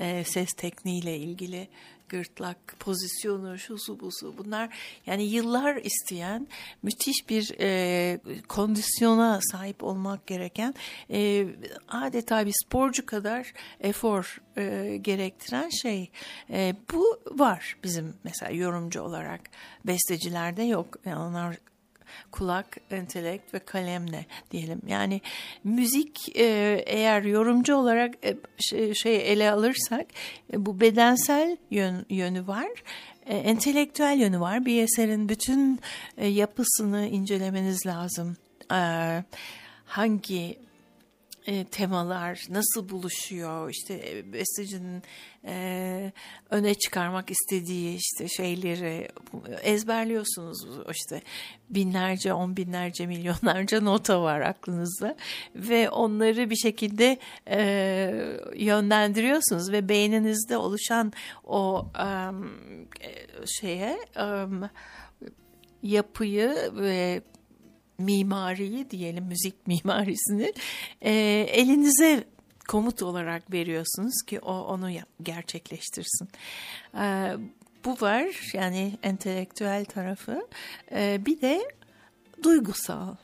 [0.00, 1.68] e, ses tekniğiyle ilgili
[2.08, 6.48] gırtlak pozisyonu, şusu busu bunlar yani yıllar isteyen
[6.82, 10.74] müthiş bir e, kondisyona sahip olmak gereken
[11.10, 11.46] e,
[11.88, 16.10] adeta bir sporcu kadar efor e, gerektiren şey.
[16.50, 19.40] E, bu var bizim mesela yorumcu olarak
[19.84, 20.96] bestecilerde yok.
[21.04, 21.56] Yani onlar
[22.30, 24.80] kulak, entelekt ve kalemle diyelim.
[24.86, 25.20] Yani
[25.64, 26.44] müzik e,
[26.86, 28.14] eğer yorumcu olarak
[28.72, 30.06] e, şey, ele alırsak
[30.52, 32.68] e, bu bedensel yön, yönü var
[33.26, 34.64] entelektüel yönü var.
[34.64, 35.80] Bir eserin bütün
[36.20, 38.36] yapısını incelemeniz lazım.
[39.84, 40.58] Hangi
[41.48, 43.70] e, temalar nasıl buluşuyor?
[43.70, 45.02] İşte e, bestecinin
[45.44, 46.12] e,
[46.50, 49.08] öne çıkarmak istediği işte şeyleri
[49.62, 51.22] ezberliyorsunuz işte
[51.70, 55.16] binlerce on binlerce milyonlarca nota var aklınızda
[55.54, 57.18] ve onları bir şekilde
[57.50, 57.60] e,
[58.56, 61.12] yönlendiriyorsunuz ve beyninizde oluşan
[61.44, 61.86] o
[62.30, 62.50] um,
[63.46, 64.70] şeye um,
[65.82, 67.22] yapıyı ve
[67.98, 70.52] mimariyi diyelim müzik mimarisini
[71.00, 71.12] e,
[71.52, 72.24] elinize
[72.68, 74.90] komut olarak veriyorsunuz ki o onu
[75.22, 76.28] gerçekleştirsin.
[76.94, 77.32] E,
[77.84, 80.48] bu var yani entelektüel tarafı.
[80.92, 81.60] E, bir de
[82.42, 83.16] duygusal.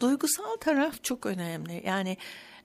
[0.00, 1.82] Duygusal taraf çok önemli.
[1.86, 2.16] Yani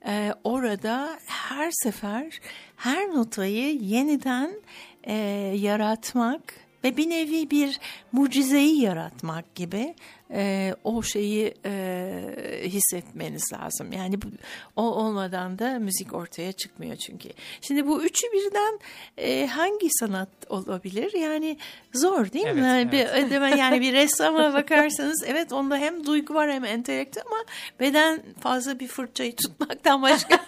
[0.07, 2.39] e, orada her sefer
[2.75, 4.61] her notayı yeniden
[5.03, 5.13] e,
[5.55, 7.79] yaratmak ve bir nevi bir
[8.11, 9.95] mucizeyi yaratmak gibi
[10.31, 13.91] e, o şeyi e, hissetmeniz lazım.
[13.91, 14.27] Yani bu,
[14.75, 17.29] o olmadan da müzik ortaya çıkmıyor çünkü.
[17.61, 18.79] Şimdi bu üçü birden
[19.17, 21.13] e, hangi sanat olabilir?
[21.13, 21.57] Yani
[21.93, 22.61] zor değil evet, mi?
[22.61, 23.31] Yani evet.
[23.31, 27.43] bir yani bir ressama bakarsanız evet onda hem duygu var hem entelekt ama
[27.79, 30.39] beden fazla bir fırçayı tutmaktan başka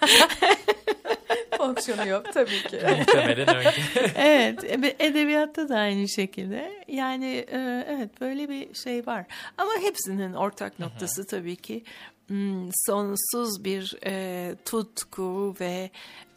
[1.60, 2.80] fonksiyonu yok tabii ki.
[3.00, 3.74] Muhtemelen öyle.
[4.16, 6.84] evet, edebiyatta da aynı şekilde.
[6.88, 9.26] Yani e, evet böyle bir şey var.
[9.58, 11.84] Ama hepsinin ortak noktası tabii ki
[12.74, 15.90] sonsuz bir e, tutku ve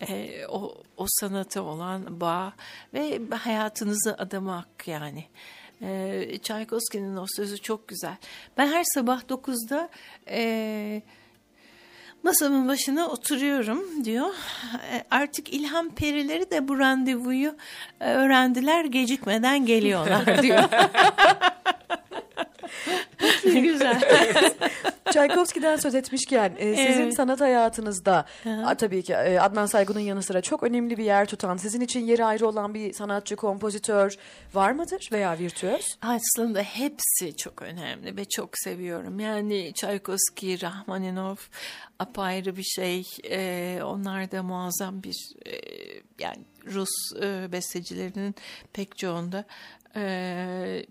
[0.08, 2.52] e, o, o sanata olan bağ
[2.94, 5.24] ve hayatınızı adamak yani.
[5.82, 8.16] E, Çaykovski'nin o sözü çok güzel.
[8.56, 9.88] Ben her sabah 9'da
[10.28, 11.02] e,
[12.22, 14.28] masamın başına oturuyorum diyor.
[14.92, 17.54] E, artık ilham perileri de bu randevuyu
[18.00, 20.62] e, öğrendiler gecikmeden geliyorlar diyor.
[23.44, 24.00] Ne güzel.
[25.10, 27.14] Tchaikovsky'den söz etmişken e, sizin Evet.
[27.14, 28.24] sanat hayatınızda
[28.64, 32.00] a, tabii ki e, Adnan Saygun'un yanı sıra çok önemli bir yer tutan, sizin için
[32.00, 34.14] yeri ayrı olan bir sanatçı, kompozitör
[34.54, 35.86] var mıdır veya virtüöz?
[36.02, 39.20] Aslında hepsi çok önemli ve çok seviyorum.
[39.20, 41.36] Yani Tchaikovsky, Rahmaninov
[41.98, 43.06] apayrı bir şey.
[43.30, 45.16] Ee, onlar da muazzam bir
[45.46, 45.54] e,
[46.18, 46.90] yani Rus
[47.22, 48.34] e, bestecilerinin
[48.72, 49.44] pek çoğunda
[49.96, 50.86] e,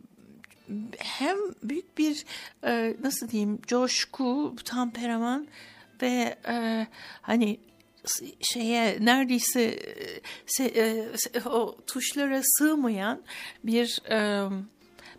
[0.98, 2.26] hem büyük bir
[2.64, 5.48] e, nasıl diyeyim coşku, temperaman
[6.02, 6.88] ve e,
[7.22, 7.60] hani
[8.42, 9.80] şeye neredeyse
[10.46, 13.22] se, e, se- o tuşlara sığmayan
[13.64, 14.50] bir e,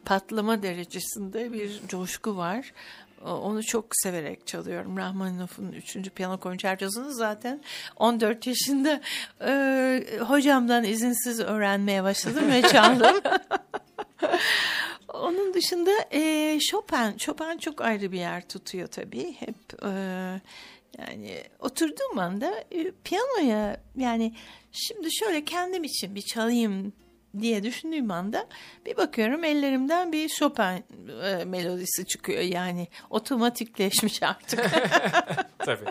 [0.05, 2.73] patlama derecesinde bir coşku var.
[3.25, 4.97] Onu çok severek çalıyorum.
[4.97, 6.11] Rahmaninov'un 3.
[6.15, 7.61] piyano konçertosunu zaten
[7.97, 9.01] 14 yaşında
[9.47, 13.17] e, hocamdan izinsiz öğrenmeye başladım ve çaldım.
[15.23, 19.33] Onun dışında e, Chopin, Chopin çok ayrı bir yer tutuyor tabii.
[19.33, 19.91] Hep e,
[20.99, 24.35] yani oturduğum anda e, piyanoya yani
[24.73, 26.93] şimdi şöyle kendim için bir çalayım
[27.41, 28.47] diye düşündüğüm anda
[28.87, 30.85] bir bakıyorum ellerimden bir Chopin
[31.25, 34.61] e, melodisi çıkıyor yani otomatikleşmiş artık.
[35.59, 35.85] Tabii.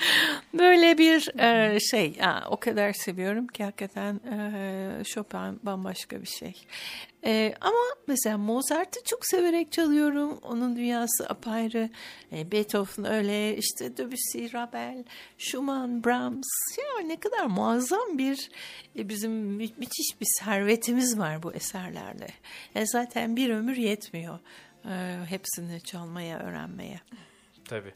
[0.54, 6.54] Böyle bir e, şey ha, o kadar seviyorum ki hakikaten e, Chopin bambaşka bir şey.
[7.24, 7.78] E, ama
[8.08, 10.38] mesela Mozart'ı çok severek çalıyorum.
[10.42, 11.90] Onun dünyası apayrı.
[12.32, 15.04] E, Beethoven öyle işte Debussy, Ravel,
[15.38, 16.46] Schumann, Brahms.
[16.78, 18.50] Ya ne kadar muazzam bir
[18.98, 22.28] e, bizim mü- müthiş bir servetimiz var bu eserlerle.
[22.74, 24.38] E, zaten bir ömür yetmiyor
[24.84, 27.00] e, hepsini çalmaya, öğrenmeye.
[27.64, 27.94] Tabii.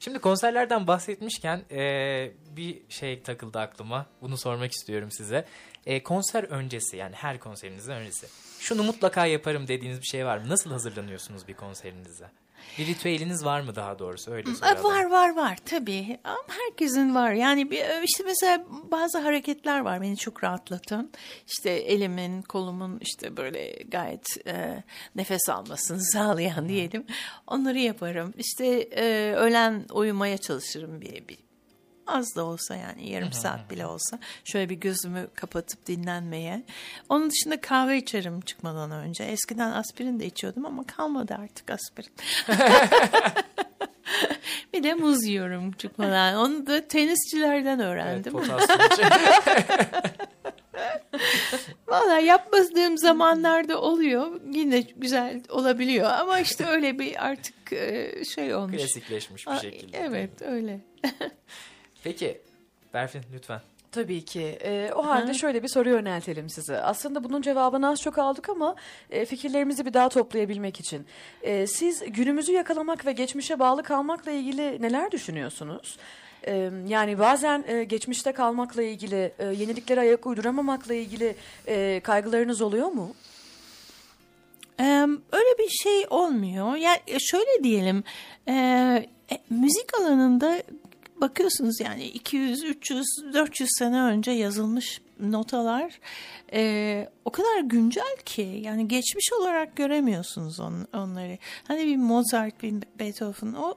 [0.00, 4.06] Şimdi konserlerden bahsetmişken eee, bir şey takıldı aklıma.
[4.22, 5.44] Bunu sormak istiyorum size.
[5.86, 8.26] Eee, konser öncesi yani her konserinizden öncesi.
[8.60, 10.48] Şunu mutlaka yaparım dediğiniz bir şey var mı?
[10.48, 12.30] Nasıl hazırlanıyorsunuz bir konserinize?
[12.78, 14.84] Bir ritüeliniz var mı daha doğrusu öyle soralım.
[14.84, 16.18] Var var var tabii.
[16.24, 17.32] Ama herkesin var.
[17.32, 21.10] Yani bir, işte mesela bazı hareketler var beni çok rahatlatan.
[21.46, 24.84] İşte elimin, kolumun işte böyle gayet e,
[25.14, 27.06] nefes almasını sağlayan diyelim.
[27.46, 28.34] Onları yaparım.
[28.38, 31.49] İşte e, öğlen uyumaya çalışırım bir, bir
[32.10, 36.62] az da olsa yani yarım saat bile olsa şöyle bir gözümü kapatıp dinlenmeye.
[37.08, 39.24] Onun dışında kahve içerim çıkmadan önce.
[39.24, 42.12] Eskiden aspirin de içiyordum ama kalmadı artık aspirin.
[44.72, 46.34] bir de muz yiyorum çıkmadan.
[46.34, 48.38] Onu da tenisçilerden Evet, öğrendim.
[48.38, 49.04] için.
[51.88, 54.40] Valla yapmadığım zamanlarda oluyor.
[54.52, 58.76] Yine güzel olabiliyor ama işte öyle bir artık e, şey olmuş.
[58.76, 59.98] Klasikleşmiş bir şekilde.
[59.98, 60.80] Evet öyle.
[62.04, 62.40] Peki
[62.94, 63.60] Berfin lütfen.
[63.92, 64.58] Tabii ki.
[64.64, 66.80] Ee, o halde şöyle bir soru yöneltelim size.
[66.80, 68.76] Aslında bunun cevabını az çok aldık ama
[69.10, 71.06] e, fikirlerimizi bir daha toplayabilmek için.
[71.42, 75.98] E, siz günümüzü yakalamak ve geçmişe bağlı kalmakla ilgili neler düşünüyorsunuz?
[76.46, 81.36] E, yani bazen e, geçmişte kalmakla ilgili, e, yeniliklere ayak uyduramamakla ilgili
[81.66, 83.14] e, kaygılarınız oluyor mu?
[84.80, 86.76] Ee, öyle bir şey olmuyor.
[86.76, 88.04] Yani e, şöyle diyelim,
[88.48, 88.52] e,
[89.32, 90.62] e, müzik alanında
[91.20, 96.00] bakıyorsunuz yani 200, 300, 400 sene önce yazılmış notalar
[96.52, 101.38] e, o kadar güncel ki yani geçmiş olarak göremiyorsunuz on, onları.
[101.68, 103.74] Hani bir Mozart, bir Beethoven o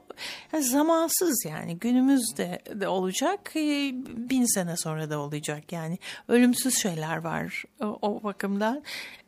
[0.52, 7.16] yani zamansız yani günümüzde de olacak, e, bin sene sonra da olacak yani ölümsüz şeyler
[7.16, 8.82] var o, o bakımdan.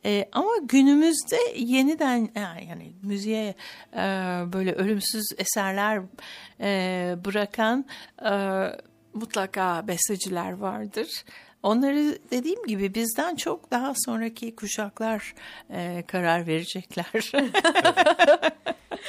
[0.04, 3.54] E, ama günümüzde yeniden yani, yani müziğe
[3.92, 3.98] e,
[4.52, 6.02] böyle ölümsüz eserler
[6.60, 7.84] e, bırakan
[8.24, 8.32] e,
[9.14, 11.24] mutlaka besteciler vardır.
[11.66, 15.34] Onları dediğim gibi bizden çok daha sonraki kuşaklar
[15.70, 17.32] e, karar verecekler.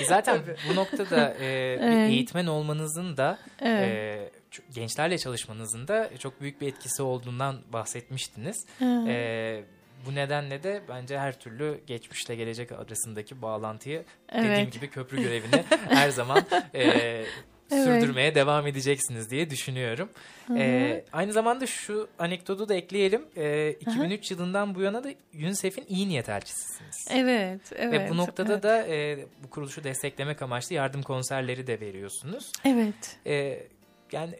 [0.08, 0.40] Zaten
[0.70, 1.46] bu noktada e,
[1.82, 2.10] Evet.
[2.10, 3.90] eğitmen olmanızın da Evet.
[3.90, 4.32] e,
[4.76, 8.66] gençlerle çalışmanızın da çok büyük bir etkisi olduğundan bahsetmiştiniz.
[8.82, 9.64] E,
[10.06, 14.04] bu nedenle de bence her türlü geçmişle gelecek arasındaki bağlantıyı
[14.34, 14.74] dediğim Evet.
[14.74, 16.46] gibi köprü görevini her zaman
[16.76, 17.26] e,
[17.70, 20.10] sürdürmeye devam edeceksiniz diye düşünüyorum.
[20.56, 23.26] E, aynı zamanda şu anekdotu da ekleyelim.
[23.38, 27.08] E, 2003 yılından bu yana da UNICEF'in iyi niyet elçisisiniz.
[27.12, 27.94] evet, evet.
[27.94, 28.64] Ve bu noktada evet.
[28.64, 32.52] da e, bu kuruluşu desteklemek amaçlı yardım konserleri de veriyorsunuz.
[32.66, 33.18] Evet.
[33.26, 33.64] E,
[34.12, 34.36] yani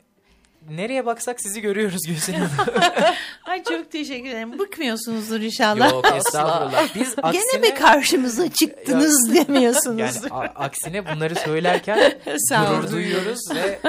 [0.70, 2.52] nereye baksak sizi görüyoruz Gülsün Hanım.
[3.46, 4.60] Ay çok teşekkür ederim.
[4.60, 5.92] Bıkmıyorsunuzdur inşallah.
[5.92, 6.96] Yok estağfurullah.
[6.96, 10.00] Biz aksine, Gene mi karşımıza çıktınız demiyorsunuz.
[10.00, 12.14] yani a- aksine bunları söylerken
[12.50, 12.92] Sağ gurur olun.
[12.92, 13.80] duyuyoruz ve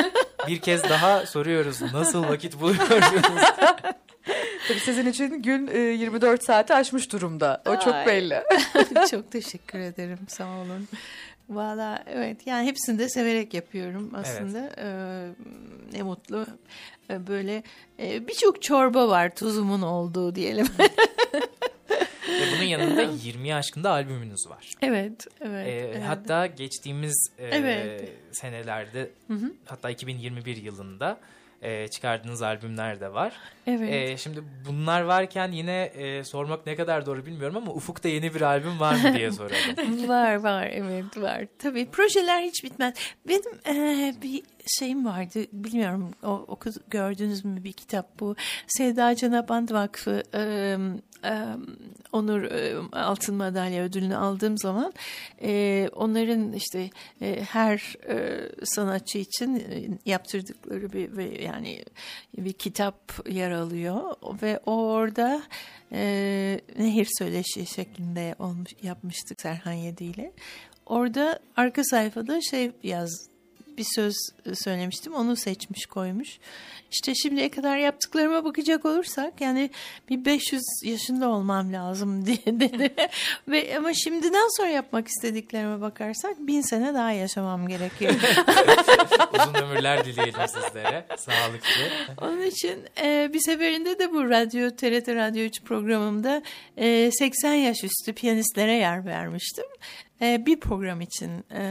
[0.48, 1.80] bir kez daha soruyoruz.
[1.92, 3.42] Nasıl vakit buluyorsunuz?
[4.68, 7.62] Tabii sizin için gün e, 24 saati aşmış durumda.
[7.66, 8.06] O çok Ay.
[8.06, 8.42] belli.
[9.10, 10.18] çok teşekkür ederim.
[10.28, 10.88] Sağ olun.
[11.48, 14.70] Valla evet yani hepsini de severek yapıyorum aslında.
[14.78, 15.28] Ee,
[15.92, 16.46] ne mutlu.
[17.10, 17.62] Ee, böyle
[17.98, 20.66] e, birçok çorba var tuzumun olduğu diyelim.
[22.28, 24.72] Ve bunun yanında 20'yi aşkında albümünüz var.
[24.82, 25.66] evet, evet.
[25.66, 26.02] Ee, evet.
[26.06, 28.12] Hatta geçtiğimiz e, Evet.
[28.32, 29.10] senelerde
[29.64, 31.20] hatta 2021 yılında
[31.62, 33.32] e, çıkardığınız albümler de var.
[33.66, 33.92] evet.
[33.94, 38.40] E, şimdi bunlar varken yine e, sormak ne kadar doğru bilmiyorum ama Ufuk'ta yeni bir
[38.40, 40.08] albüm var mı diye soralım.
[40.08, 41.44] var var evet var.
[41.58, 42.94] Tabii projeler hiç bitmez.
[43.28, 44.42] Benim eee, bir
[44.78, 48.36] şeyim vardı bilmiyorum o, oku, gördünüz mü bir kitap bu.
[48.66, 50.78] Sevda Canaband Vakfı eee,
[52.12, 54.92] Onur eee, Altın Madalya ödülünü aldığım zaman
[55.92, 56.90] onların işte
[57.50, 61.84] her eee, sanatçı için eee, yaptırdıkları bir yani
[62.38, 65.42] bir kitap yer alıyor ve orada
[66.78, 70.32] nehir söyleşi şeklinde olmuş yapmıştık Serhan Yedi ile.
[70.86, 73.28] Orada arka sayfada şey yaz
[73.78, 74.14] bir söz
[74.54, 75.14] söylemiştim.
[75.14, 76.38] Onu seçmiş koymuş.
[76.92, 79.70] İşte şimdiye kadar yaptıklarıma bakacak olursak yani
[80.10, 82.94] bir 500 yaşında olmam lazım diye dedi.
[83.48, 88.14] Ve ama şimdiden sonra yapmak istediklerime bakarsak bin sene daha yaşamam gerekiyor.
[89.32, 91.06] Uzun ömürler dileyelim sizlere.
[91.16, 92.14] Sağlıklı.
[92.22, 96.42] Onun için e, bir seferinde de bu radyo TRT Radyo 3 programımda
[96.76, 99.64] e, 80 yaş üstü piyanistlere yer vermiştim.
[100.22, 101.62] E, bir program için e,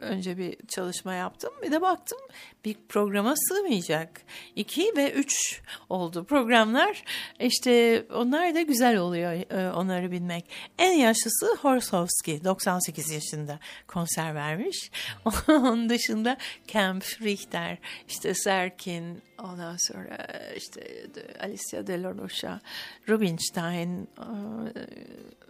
[0.00, 1.50] önce bir çalışma yaptım.
[1.62, 2.18] Bir de baktım
[2.64, 4.22] bir programa sığmayacak.
[4.56, 7.04] İki ve üç oldu programlar.
[7.40, 10.44] İşte onlar da güzel oluyor e, onları bilmek.
[10.78, 14.90] En yaşlısı Horsowski 98 yaşında konser vermiş.
[15.48, 16.36] Onun dışında
[16.66, 20.80] Kemp, Richter, işte Serkin, ondan sonra işte
[21.14, 22.60] de- Alicia de la Rocha,
[23.08, 24.26] Rubinstein e,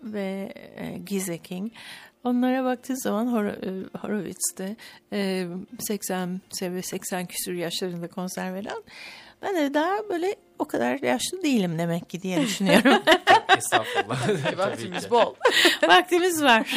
[0.02, 1.72] ve e, Gieseking.
[2.24, 4.76] Onlara baktığı zaman Hor- e, Horowitz'te
[5.12, 5.46] e,
[5.80, 8.82] 80 ve 80 küsur yaşlarında konser veren
[9.42, 13.02] ben de daha böyle o kadar yaşlı değilim demek ki diye düşünüyorum.
[13.58, 14.26] Estağfurullah.
[14.44, 15.34] Tabii Vaktimiz bol.
[15.88, 16.76] Vaktimiz var.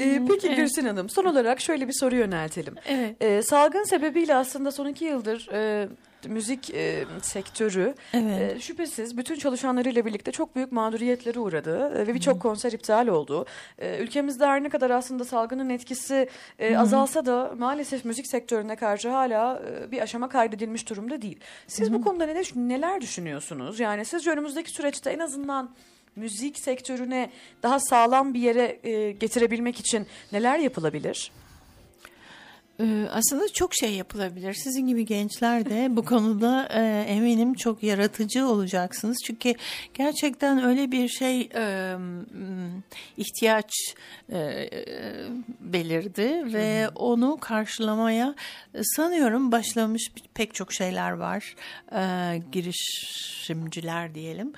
[0.00, 0.84] Ee, peki Evet.
[0.84, 2.74] Hanım son olarak şöyle bir soru yöneltelim.
[2.86, 3.16] Evet.
[3.22, 5.88] Ee, salgın sebebiyle aslında son iki yıldır e,
[6.26, 8.56] müzik e, sektörü Evet.
[8.56, 13.46] e, şüphesiz bütün çalışanlarıyla birlikte çok büyük mağduriyetlere uğradı e, ve birçok konser iptal oldu.
[13.78, 19.08] E, ülkemizde her ne kadar aslında salgının etkisi e, azalsa da maalesef müzik sektörüne karşı
[19.08, 21.40] hala e, bir aşama kaydedilmiş durumda değil.
[21.66, 23.80] Siz bu konuda neler, neler düşünüyorsunuz?
[23.80, 25.70] Yani sizce önümüzdeki süreçte en azından
[26.16, 27.30] müzik sektörüne
[27.62, 31.32] daha sağlam bir yere e, getirebilmek için neler yapılabilir?
[32.80, 34.54] Ee, Aslında çok şey yapılabilir.
[34.54, 39.16] Sizin gibi gençler de bu konuda e, eminim çok yaratıcı olacaksınız.
[39.26, 39.54] Çünkü
[39.94, 41.96] gerçekten öyle bir şey e,
[43.16, 43.72] ihtiyaç
[44.32, 44.70] e,
[45.60, 48.34] belirdi ve onu karşılamaya
[48.82, 51.54] sanıyorum başlamış pek çok şeyler var.
[52.52, 54.52] Girişimciler diyelim.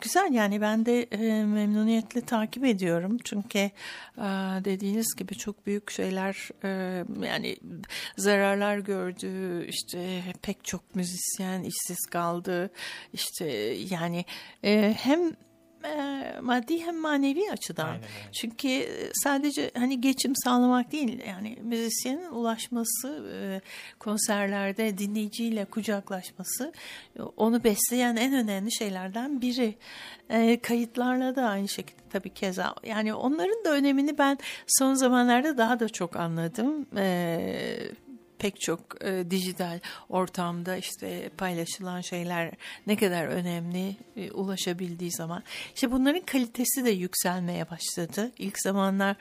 [0.00, 1.06] Güzel yani ben de
[1.44, 3.18] memnuniyetle takip ediyorum.
[3.24, 3.70] Çünkü
[4.64, 6.48] dediğiniz gibi çok büyük şeyler
[7.22, 7.56] yani
[8.16, 9.64] zararlar gördü.
[9.66, 12.70] İşte pek çok müzisyen işsiz kaldı.
[13.12, 13.46] İşte
[13.90, 14.24] yani
[14.64, 15.32] e, hem
[15.84, 17.86] e, maddi hem manevi açıdan.
[17.86, 18.32] Aynen öyle.
[18.32, 23.60] Çünkü sadece hani geçim sağlamak değil yani müzisyenin ulaşması e,
[23.98, 26.72] konserlerde dinleyiciyle kucaklaşması
[27.18, 29.74] e, onu besleyen en önemli şeylerden biri.
[30.30, 35.80] E, kayıtlarla da aynı şekilde tabii keza yani onların da önemini ben son zamanlarda daha
[35.80, 36.86] da çok anladım.
[36.96, 37.92] E,
[38.42, 39.78] pek çok e, dijital
[40.08, 42.50] ortamda işte paylaşılan şeyler
[42.86, 45.42] ne kadar önemli e, ulaşabildiği zaman.
[45.74, 48.30] İşte bunların kalitesi de yükselmeye başladı.
[48.38, 49.16] İlk zamanlar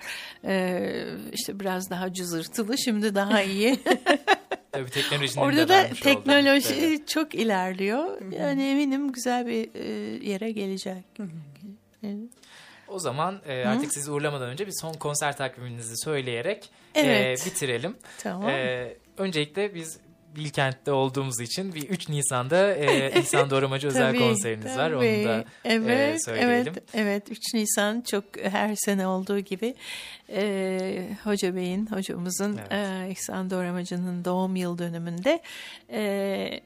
[0.45, 3.80] e, işte biraz daha cızırtılı şimdi daha iyi.
[4.72, 7.07] Tabii teknolojinin Orada da teknoloji evet.
[7.07, 8.32] çok ilerliyor.
[8.32, 9.88] Yani eminim güzel bir e,
[10.30, 11.05] yere gelecek.
[12.03, 12.30] Evet.
[12.88, 17.45] O zaman e, artık sizi uğurlamadan önce bir son konser takviminizi söyleyerek e, Evet.
[17.45, 17.97] bitirelim.
[18.19, 18.49] Tamam.
[18.49, 19.99] E, öncelikle biz
[20.36, 24.91] Bilkent'te olduğumuz için bir 3 Nisan'da e, İhsan Doğramacı özel Tabii, konseriniz var.
[24.91, 25.26] Onu tabii.
[25.26, 26.74] da evet, e, söyleyelim.
[26.74, 29.76] Evet, evet 3 Nisan çok her sene olduğu gibi
[30.30, 32.72] e, Hoca Bey'in, hocamızın Evet.
[33.07, 35.41] e, İhsan Doğramacı'nın doğum yıl dönümünde
[35.91, 36.61] e,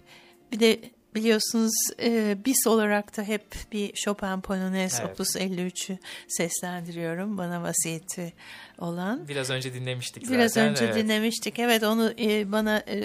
[0.51, 0.79] bir de
[1.15, 5.13] biliyorsunuz e, biz olarak da hep bir Chopin Polonaise Evet.
[5.13, 5.97] Opus 53'ü
[6.27, 8.33] seslendiriyorum bana vasiyeti
[8.79, 9.27] olan.
[9.27, 10.37] Biraz önce dinlemiştik zaten.
[10.39, 10.95] Biraz önce evet.
[10.95, 11.59] dinlemiştik.
[11.59, 12.97] Evet onu e, bana e,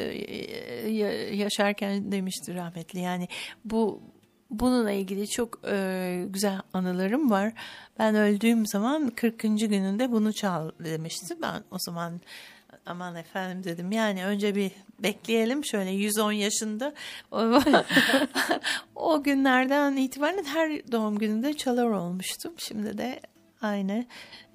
[0.91, 3.01] ya- yaşarken demişti rahmetli.
[3.01, 3.29] Yani
[3.65, 4.03] bu
[4.51, 7.53] bununla ilgili çok e, güzel anılarım var.
[7.99, 9.43] Ben öldüğüm zaman 40.
[9.43, 11.35] gününde bunu çal demişti.
[11.43, 12.21] Ben o zaman
[12.87, 16.95] aman efendim dedim yani önce bir bekleyelim şöyle 110 yaşında
[18.95, 22.53] o, günlerden itibaren her doğum gününde çalar olmuştum.
[22.59, 23.21] Şimdi de
[23.63, 24.05] aynı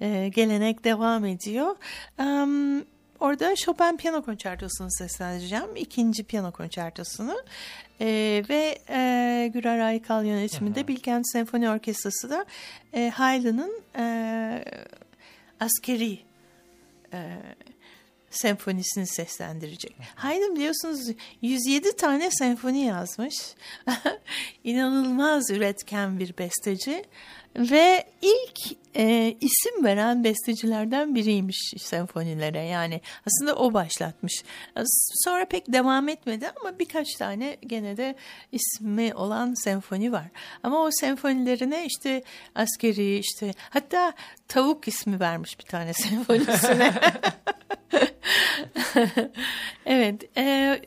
[0.00, 1.76] e, gelenek devam ediyor.
[2.18, 2.84] Um,
[3.20, 5.76] orada Chopin piyano konçertosunu seslendireceğim.
[5.76, 7.42] ikinci piyano konçertosunu.
[8.00, 8.06] E,
[8.48, 12.46] ve e, Gürer Aykal yönetiminde Bilkent Senfoni Orkestrası da
[12.92, 14.64] e, Haydn'ın e,
[15.60, 16.18] askeri
[17.12, 17.38] e,
[18.36, 19.96] senfonisini seslendirecek.
[20.14, 21.00] Haydn biliyorsunuz
[21.42, 23.34] 107 tane senfoni yazmış.
[24.64, 27.04] İnanılmaz üretken bir besteci
[27.56, 32.64] ve ilk e, isim veren bestecilerden biriymiş senfonilere.
[32.64, 34.42] Yani aslında o başlatmış.
[35.24, 38.14] Sonra pek devam etmedi ama birkaç tane gene de
[38.52, 40.26] ismi olan senfoni var.
[40.62, 42.22] Ama o senfonilerine işte
[42.54, 44.12] askeri işte hatta
[44.48, 46.94] tavuk ismi vermiş bir tane senfonisine.
[49.86, 50.36] evet.
[50.36, 50.80] E,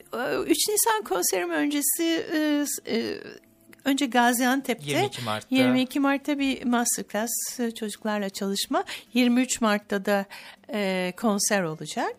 [0.45, 3.17] 3 Nisan konserim öncesi e, e,
[3.89, 8.83] önce Gaziantep'te 22 Mart'ta 22 Mart'ta bir masterclass e, çocuklarla çalışma
[9.13, 10.25] 23 Mart'ta da
[10.73, 12.15] e, konser olacak.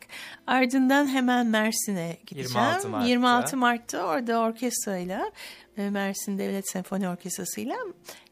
[0.47, 2.67] Ardından hemen Mersin'e gideceğim.
[2.67, 3.09] 26 Mart'ta.
[3.09, 5.31] 26 Mart'ta orada orkestrayla
[5.77, 7.77] e, Mersin Devlet Senfoni Orkestrası'yla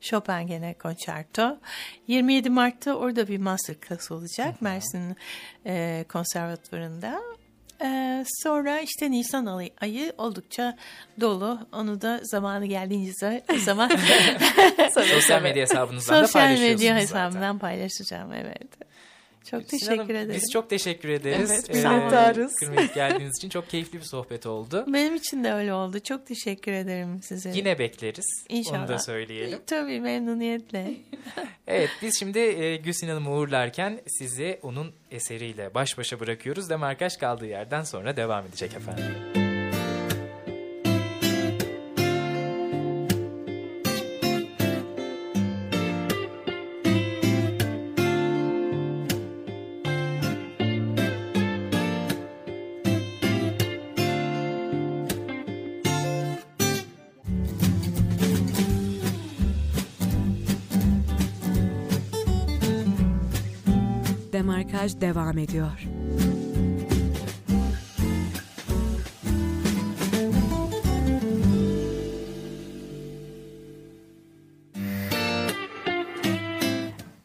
[0.01, 1.59] Chopin gene konçerto.
[2.07, 5.17] 27 Mart'ta orada bir masterclass olacak Mersin
[5.67, 7.21] e, Konservatuvarı'nda.
[7.83, 10.77] Ee, sonra işte Nisan ayı, ayı oldukça
[11.21, 11.59] dolu.
[11.73, 13.91] Onu da zamanı geldiğince zaman
[14.95, 17.03] sosyal medya hesabınızdan da sosyal paylaşıyorsunuz medya zaten.
[17.03, 18.33] hesabımdan paylaşacağım.
[18.33, 18.69] Evet.
[19.45, 20.35] Çok Sinan teşekkür Hanım, ederim.
[20.35, 21.51] Biz çok teşekkür ederiz.
[21.51, 22.55] Evet, minnettarız.
[22.57, 24.85] kırmayıp geldiğiniz için çok keyifli bir sohbet oldu.
[24.93, 26.01] Benim için de öyle oldu.
[26.01, 27.51] Çok teşekkür ederim size.
[27.55, 28.27] Yine bekleriz.
[28.49, 28.81] İnşallah.
[28.81, 29.59] Onu da söyleyelim.
[29.67, 30.95] Tabii memnuniyetle.
[31.67, 36.71] Evet biz şimdi e, Gülsin Hanım'ı uğurlarken sizi onun eseriyle baş başa bırakıyoruz.
[36.71, 39.05] Demarkaş kaldığı yerden sonra devam edecek efendim.
[64.89, 65.71] Demarkaj devam ediyor.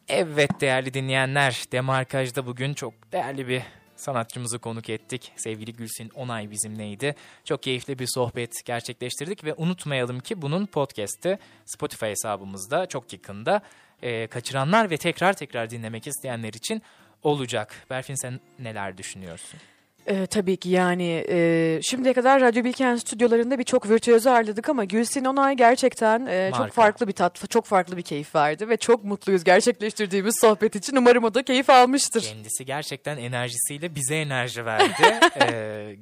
[0.08, 3.62] Evet değerli dinleyenler, Demarkaj'da bugün çok değerli bir
[3.96, 5.32] sanatçımızı konuk ettik.
[5.36, 7.16] Sevgili Gülsin Onay bizimleydi.
[7.44, 13.62] Çok keyifli bir sohbet gerçekleştirdik ve unutmayalım ki bunun podcast'i Spotify hesabımızda çok yakında
[14.02, 16.82] e, kaçıranlar ve tekrar tekrar dinlemek isteyenler için
[17.24, 17.74] olacak.
[17.90, 19.60] Berfin sen neler düşünüyorsun?
[20.08, 25.26] Ee, tabii ki yani e, şimdiye kadar Radyo Bilkent stüdyolarında birçok virtüözü ağırladık ama Gülsin
[25.26, 29.44] Onay gerçekten e, çok farklı bir tat, çok farklı bir keyif verdi ve çok mutluyuz
[29.44, 30.96] gerçekleştirdiğimiz sohbet için.
[30.96, 32.22] Umarım o da keyif almıştır.
[32.22, 34.94] Kendisi gerçekten enerjisiyle bize enerji verdi.
[35.42, 35.96] Ee,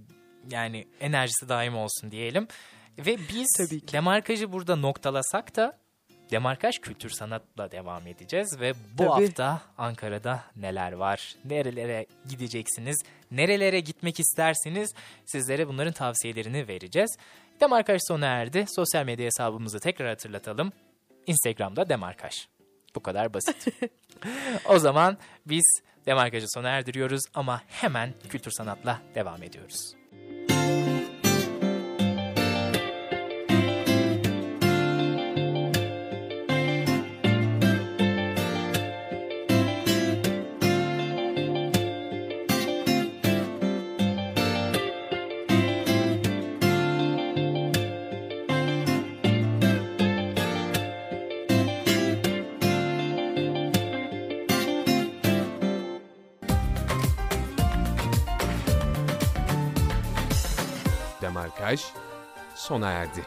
[0.51, 2.47] yani enerjisi daim olsun diyelim.
[2.97, 3.93] Ve biz Tabii ki.
[3.93, 5.77] demarkajı burada noktalasak da
[6.31, 9.25] demarkaj kültür sanatla devam edeceğiz ve bu Tabii.
[9.25, 11.35] hafta Ankara'da neler var?
[11.45, 13.03] Nerelere gideceksiniz?
[13.31, 14.93] Nerelere gitmek istersiniz?
[15.25, 17.17] Sizlere bunların tavsiyelerini vereceğiz.
[17.61, 18.65] Demarkaj sona erdi.
[18.75, 20.71] Sosyal medya hesabımızı tekrar hatırlatalım.
[21.27, 22.47] Instagram'da demarkaj.
[22.95, 23.67] Bu kadar basit.
[24.65, 29.95] o zaman biz demarkajı sona erdiriyoruz ama hemen kültür sanatla devam ediyoruz.
[61.71, 61.91] Demarkaj
[62.55, 63.23] sona erdi.